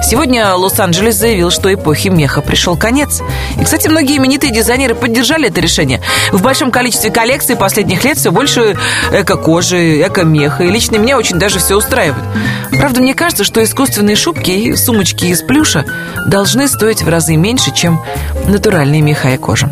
[0.02, 3.22] Сегодня Лос-Анджелес заявил, что эпохи меха пришел конец.
[3.60, 6.00] И, кстати, многие именитые дизайнеры поддержали это решение.
[6.32, 8.76] В большом количестве коллекций последних лет все больше
[9.12, 10.64] эко-кожи, эко-меха.
[10.64, 12.24] И лично меня очень даже все устраивает.
[12.70, 15.84] Правда, мне кажется, что искусственные шубки и сумочки из плюша
[16.26, 18.00] должны стоить в разы меньше, чем
[18.46, 19.70] натуральные меха и кожа.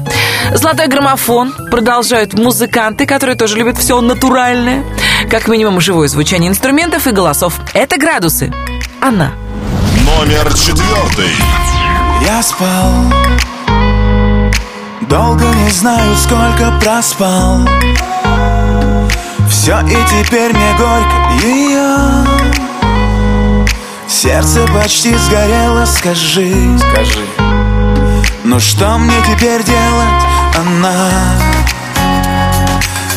[0.54, 4.84] Золотой граммофон продолжают музыканты, которые тоже любят все натуральное.
[5.30, 7.60] Как минимум живое звучание инструментов и голосов.
[7.72, 8.52] Это градусы.
[9.00, 9.32] Она.
[10.04, 11.34] Номер четвертый.
[12.22, 13.12] Я спал.
[15.02, 17.68] Долго не знаю, сколько проспал.
[19.48, 22.24] Все и теперь мне горько ее
[24.08, 26.78] Сердце почти сгорело, скажи.
[26.78, 27.24] Скажи.
[28.44, 30.24] Ну что мне теперь делать,
[30.56, 31.10] она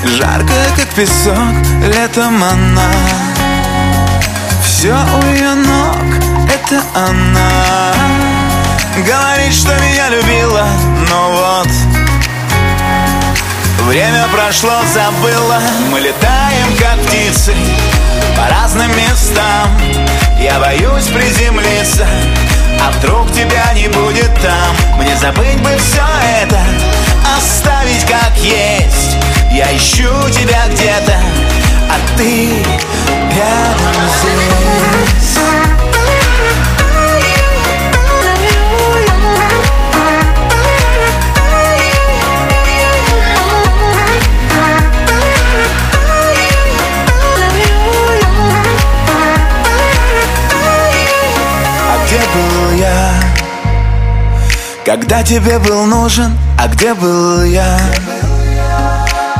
[0.05, 1.35] Жаркая, как песок,
[1.93, 2.91] летом она.
[4.63, 6.06] Все у ее ног,
[6.57, 7.93] это она.
[9.05, 10.67] Говорит, что меня любила,
[11.09, 11.67] но вот
[13.87, 15.61] Время прошло, забыла.
[15.91, 17.53] Мы летаем, как птицы
[18.35, 19.69] По разным местам.
[20.39, 22.07] Я боюсь приземлиться
[22.81, 24.97] А вдруг тебя не будет там.
[24.99, 26.03] Мне забыть бы все
[26.41, 26.59] это
[27.37, 29.17] Оставить как есть.
[29.51, 31.19] Я ищу тебя где-то
[31.89, 32.49] А ты
[33.35, 35.96] рядом здесь?
[54.87, 57.77] Когда тебе был нужен, а где был я?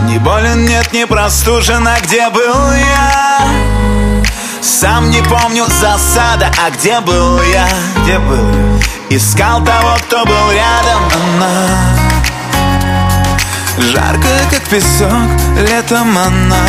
[0.04, 3.37] Не болен, нет, не простужен, а где был я?
[4.62, 7.68] Сам не помню засада, а где был я?
[8.04, 8.50] Где был?
[8.52, 8.68] Я?
[9.10, 11.98] Искал того, кто был рядом, она
[13.78, 15.12] Жаркая, как песок,
[15.70, 16.66] летом она.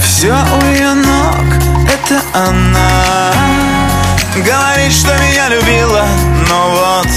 [0.00, 1.44] Все у ее ног,
[1.92, 3.32] это она.
[4.36, 6.06] Говорит, что меня любила,
[6.48, 7.08] но вот.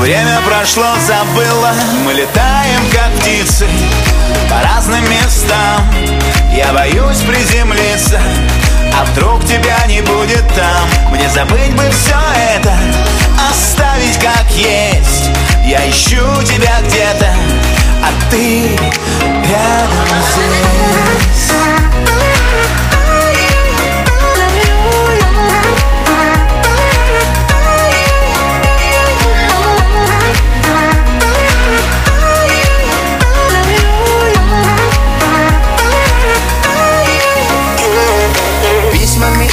[0.00, 1.72] Время прошло, забыла.
[2.04, 3.68] Мы летаем, как птицы
[4.50, 5.82] По разным местам
[6.54, 8.20] Я боюсь приземлиться
[8.94, 10.88] А вдруг тебя не будет там.
[11.10, 12.16] Мне забыть бы все
[12.54, 12.72] это
[13.50, 15.30] Оставить как есть.
[15.64, 17.30] Я ищу тебя где-то
[18.02, 18.68] А ты
[19.48, 21.95] рядом здесь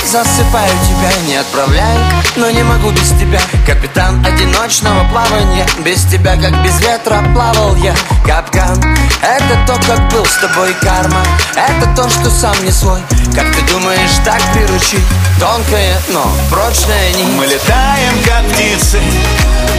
[0.06, 1.98] засыпаю тебя, не отправляй
[2.36, 3.40] Но не могу без тебя.
[3.66, 7.96] Капитан одиночного плавания Без тебя, как без ветра, плавал я.
[8.26, 8.82] Капкан
[9.22, 11.24] Это то, как был с тобой карма.
[11.56, 13.00] Это то, что сам не свой.
[13.34, 15.06] Как ты думаешь, так приручить?
[15.40, 19.00] Тонкая, но прочная нить Мы летаем, как птицы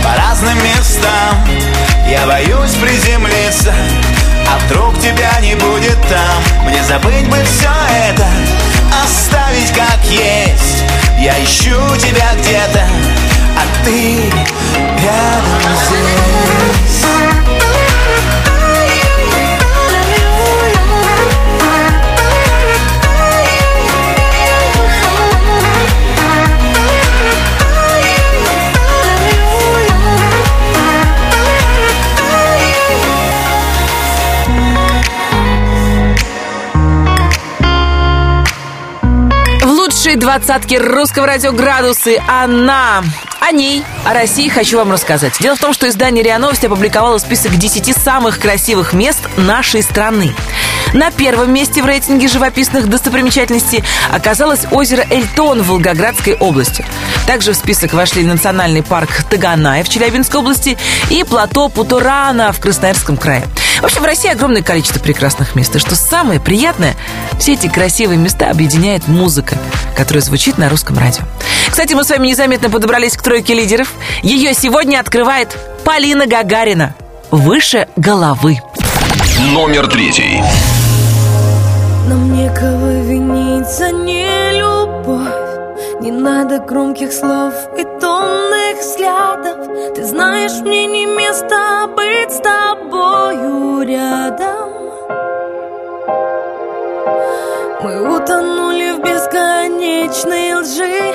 [0.03, 1.47] По разным местам.
[2.09, 3.75] Я боюсь приземлиться
[4.49, 6.65] А вдруг тебя не будет там.
[6.67, 7.71] Мне забыть бы все
[8.09, 8.27] это
[9.03, 10.85] Оставить как есть.
[11.19, 12.87] Я ищу тебя где-то
[13.57, 14.31] А ты
[15.03, 17.24] рядом здесь
[40.15, 43.03] лучшей двадцатке русского радио «Градусы» она.
[43.41, 45.35] О ней, о России хочу вам рассказать.
[45.41, 50.33] Дело в том, что издание РИА Новости опубликовало список 10 самых красивых мест нашей страны.
[50.93, 56.85] На первом месте в рейтинге живописных достопримечательностей оказалось озеро Эльтон в Волгоградской области.
[57.27, 60.79] Также в список вошли национальный парк Таганай в Челябинской области
[61.11, 63.47] и плато Путурана в Красноярском крае.
[63.81, 65.75] В общем, в России огромное количество прекрасных мест.
[65.77, 66.95] И что самое приятное,
[67.39, 69.57] все эти красивые места объединяет музыка,
[69.97, 71.25] которая звучит на русском радио.
[71.69, 73.93] Кстати, мы с вами незаметно подобрались к тройке лидеров.
[74.23, 76.95] Ее сегодня открывает Полина Гагарина.
[77.31, 78.61] Выше головы.
[79.53, 80.41] Номер третий.
[82.09, 84.74] некого винить за нелюбовь
[86.05, 89.95] Не надо громких слов и томных взглядов.
[89.95, 94.69] Ты знаешь, мне не место быть с тобою рядом.
[97.81, 101.15] Мы утонули в бесконечной лжи.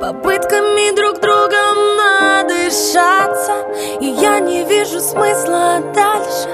[0.00, 3.54] Попытками друг другом надышаться.
[3.98, 6.48] И я не вижу смысла дальше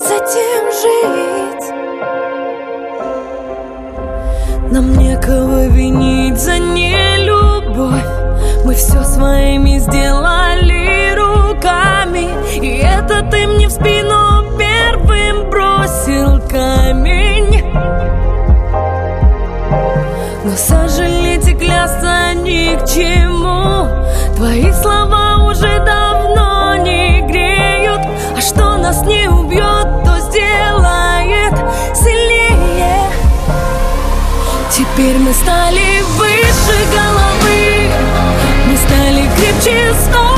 [0.00, 1.81] с этим жить
[4.72, 8.02] Нам некого винить за нелюбовь.
[8.64, 12.30] Мы все своими сделали руками.
[12.58, 17.62] И это ты мне в спину первым бросил камень.
[20.42, 23.88] Но сожалеть и клясться ни к чему.
[24.36, 28.00] Твои слова уже давно не греют.
[28.38, 29.71] А что нас не убьет,
[34.94, 37.90] Теперь мы стали выше головы.
[38.66, 40.31] Мы стали крепче, стоя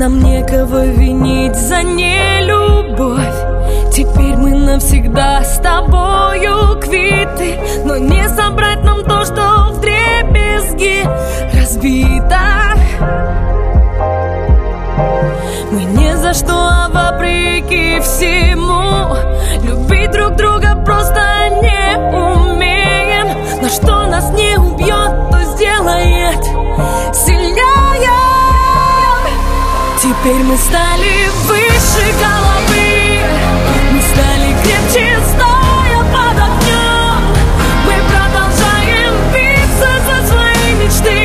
[0.00, 3.20] Нам некого винить за нелюбовь.
[3.92, 7.58] Теперь мы навсегда с тобою квиты.
[7.84, 11.06] Но не собрать нам то, что в дребезги
[11.54, 12.40] разбито.
[15.70, 19.14] Мы не за что, а вопреки всему
[19.62, 21.20] Любить друг друга просто
[21.60, 23.36] не умеем.
[23.60, 26.69] Но что нас не убьет, то сделает
[30.22, 33.20] Теперь мы стали выше головы.
[33.90, 37.22] Мы стали крепче, стоя под огнем
[37.86, 41.20] Мы продолжаем биться за свои мечты.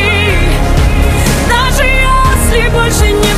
[1.49, 3.34] Даже если больше не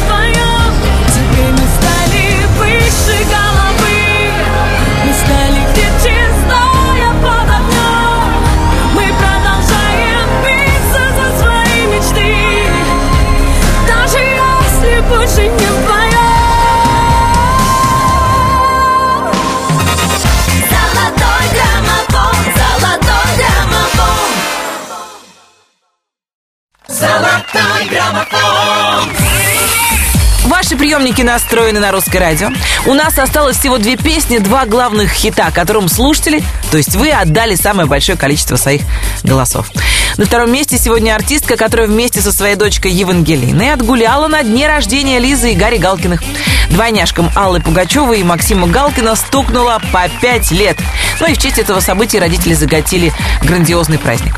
[30.48, 32.50] Ваши приемники настроены на русское радио.
[32.86, 37.56] У нас осталось всего две песни, два главных хита, которым слушатели, то есть вы, отдали
[37.56, 38.82] самое большое количество своих
[39.24, 39.70] голосов.
[40.18, 45.20] На втором месте сегодня артистка, которая вместе со своей дочкой Евангелиной отгуляла на дне рождения
[45.20, 46.24] Лизы и Гарри Галкиных.
[46.70, 50.78] Двойняшкам Аллы Пугачевой и Максима Галкина стукнуло по пять лет.
[51.20, 53.14] Ну и в честь этого события родители заготели
[53.44, 54.36] грандиозный праздник.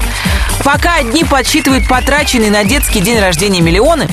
[0.64, 4.08] Пока одни подсчитывают потраченные на детский день рождения миллионы,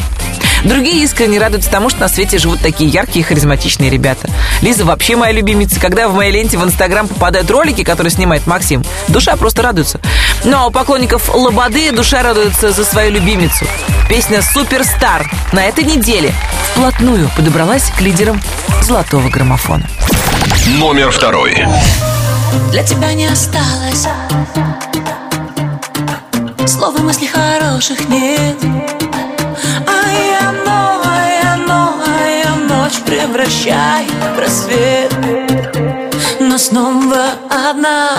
[0.65, 4.29] Другие искренне радуются тому, что на свете живут такие яркие и харизматичные ребята.
[4.63, 5.79] Лиза вообще моя любимица.
[5.79, 10.01] Когда в моей ленте в Инстаграм попадают ролики, которые снимает Максим, душа просто радуется.
[10.45, 13.65] Ну а у поклонников Лободы душа радуется за свою любимицу.
[14.09, 16.33] Песня «Суперстар» на этой неделе
[16.73, 18.41] вплотную подобралась к лидерам
[18.83, 19.85] золотого граммофона.
[20.79, 21.67] Номер второй.
[22.71, 24.07] Для тебя не осталось
[26.69, 28.55] Слов и мыслей хороших нет.
[29.89, 34.07] А я новая, новая ночь Превращаю
[34.37, 35.13] в рассвет
[36.39, 38.19] Но снова одна.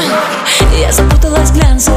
[0.77, 1.93] Я запуталась в глянце.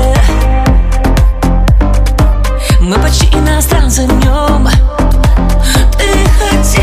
[2.81, 4.69] Мы почти иностранцы в нем.
[5.99, 6.09] Ты
[6.39, 6.80] хотел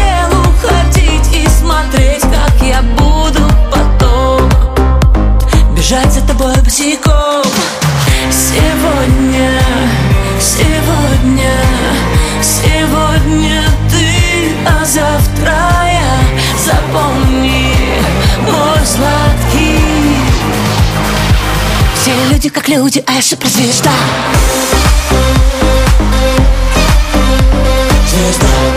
[6.38, 7.44] тобой босиком.
[8.32, 9.60] Сегодня,
[10.40, 11.54] сегодня,
[12.42, 16.20] сегодня ты, а завтра я.
[16.64, 17.74] Запомни,
[18.42, 19.80] мой сладкий.
[21.96, 23.92] Все люди как люди, а я суперзвезда
[28.08, 28.32] Звезда.
[28.38, 28.77] Звезда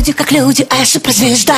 [0.00, 1.54] люди как люди, а я суперзвезда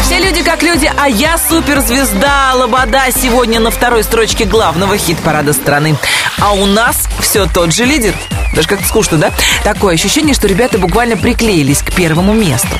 [0.00, 5.94] Все люди как люди, а я суперзвезда Лобода сегодня на второй строчке главного хит-парада страны.
[6.40, 8.14] А у нас все тот же лидер.
[8.54, 9.30] Даже как-то скучно, да?
[9.62, 12.78] Такое ощущение, что ребята буквально приклеились к первому месту.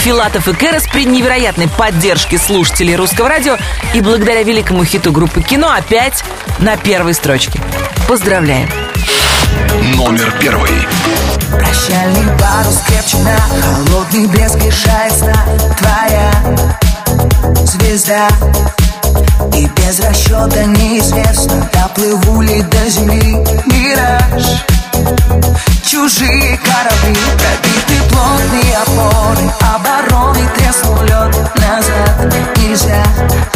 [0.00, 3.58] Филатов и Кэрос при невероятной поддержке слушателей русского радио
[3.92, 6.24] и благодаря великому хиту группы «Кино» опять
[6.58, 7.60] на первой строчке.
[8.08, 8.70] Поздравляем!
[9.96, 10.70] Номер первый.
[11.50, 15.44] Прощальный парус крепче на холодный блеск лишает сна
[15.78, 16.32] Твоя
[17.66, 18.28] звезда
[19.54, 23.34] И без расчета неизвестно Доплыву ли до земли
[23.66, 24.64] мираж
[25.90, 33.02] Чужие корабли, пробиты плотные опоры Обороны треснул лед назад Нельзя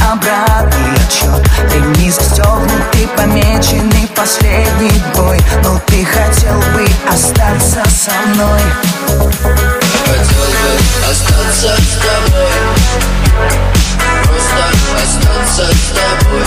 [0.00, 5.38] обратный отчет Ремни застегнуты, помеченный последний бой.
[5.62, 8.60] Но ты хотел бы остаться со мной?
[10.04, 10.72] Хотел бы
[11.08, 12.50] остаться с тобой
[14.26, 14.64] Просто
[15.04, 16.44] остаться с тобой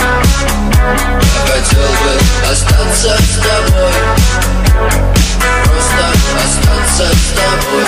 [1.34, 2.12] Я хотел бы
[2.52, 5.27] остаться с тобой
[5.64, 6.02] Просто
[6.44, 7.86] остаться с тобой.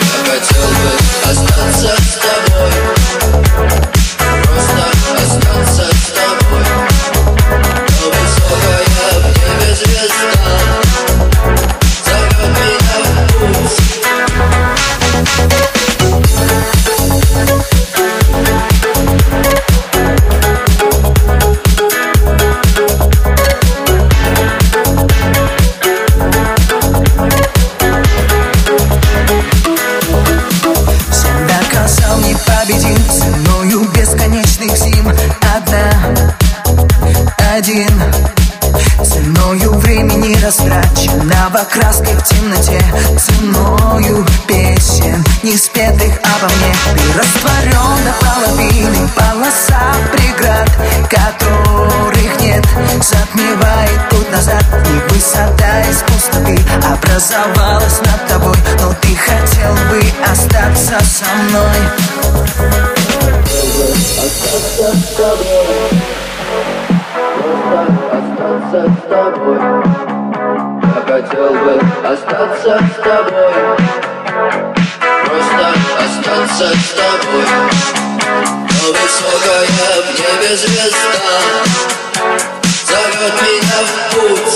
[0.00, 0.90] Я хотел бы
[1.30, 2.72] остаться с тобой.
[4.18, 5.99] Просто остаться с тобой
[41.80, 42.80] краской в темноте
[43.18, 46.74] Ценою песен, не спетых обо мне.
[46.94, 50.70] Ты растворен до половины полоса преград
[51.08, 52.64] Которых нет,
[53.02, 58.56] затмевает путь назад И высота из пустоты образовалась над тобой.
[58.80, 61.80] Но ты хотел бы остаться со мной.
[64.18, 65.90] Остаться с тобой
[67.40, 70.09] Просто остаться с тобой
[70.92, 73.52] Хотел бы остаться с тобой.
[75.24, 77.46] Просто остаться с тобой.
[78.26, 81.20] Но высокая в небе звезда
[82.86, 84.54] Зовет меня в путь.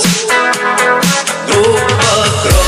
[1.47, 2.64] Группа крови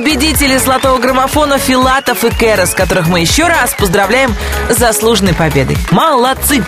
[0.00, 4.34] победители золотого граммофона Филатов и Кэрос, которых мы еще раз поздравляем
[4.70, 5.76] с заслуженной победой.
[5.90, 6.64] Молодцы!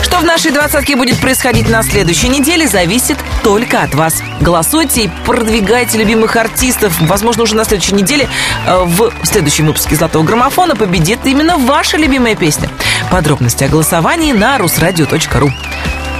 [0.00, 4.14] Что в нашей двадцатке будет происходить на следующей неделе, зависит только от вас.
[4.40, 6.94] Голосуйте и продвигайте любимых артистов.
[7.02, 8.30] Возможно, уже на следующей неделе
[8.66, 12.70] э, в следующем выпуске «Золотого граммофона» победит именно ваша любимая песня.
[13.10, 15.50] Подробности о голосовании на rusradio.ru.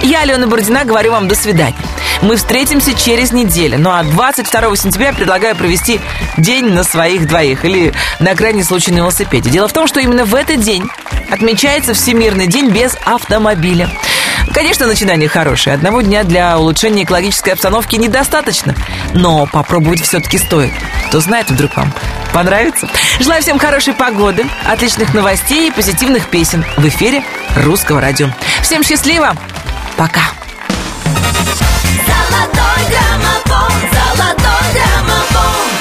[0.03, 1.75] Я, Алена Бородина, говорю вам до свидания.
[2.21, 3.77] Мы встретимся через неделю.
[3.79, 5.99] Ну а 22 сентября предлагаю провести
[6.37, 9.49] день на своих двоих или на крайний случай на велосипеде.
[9.49, 10.83] Дело в том, что именно в этот день
[11.29, 13.89] отмечается Всемирный день без автомобиля.
[14.53, 15.75] Конечно, начинание хорошее.
[15.75, 18.75] Одного дня для улучшения экологической обстановки недостаточно.
[19.13, 20.71] Но попробовать все-таки стоит.
[21.07, 21.91] Кто знает, вдруг вам
[22.33, 22.89] понравится.
[23.19, 27.23] Желаю всем хорошей погоды, отличных новостей и позитивных песен в эфире
[27.55, 28.29] Русского радио.
[28.61, 29.35] Всем счастливо!
[29.97, 30.21] Пока!
[33.25, 35.74] Ramabon, Salvador Ramabon.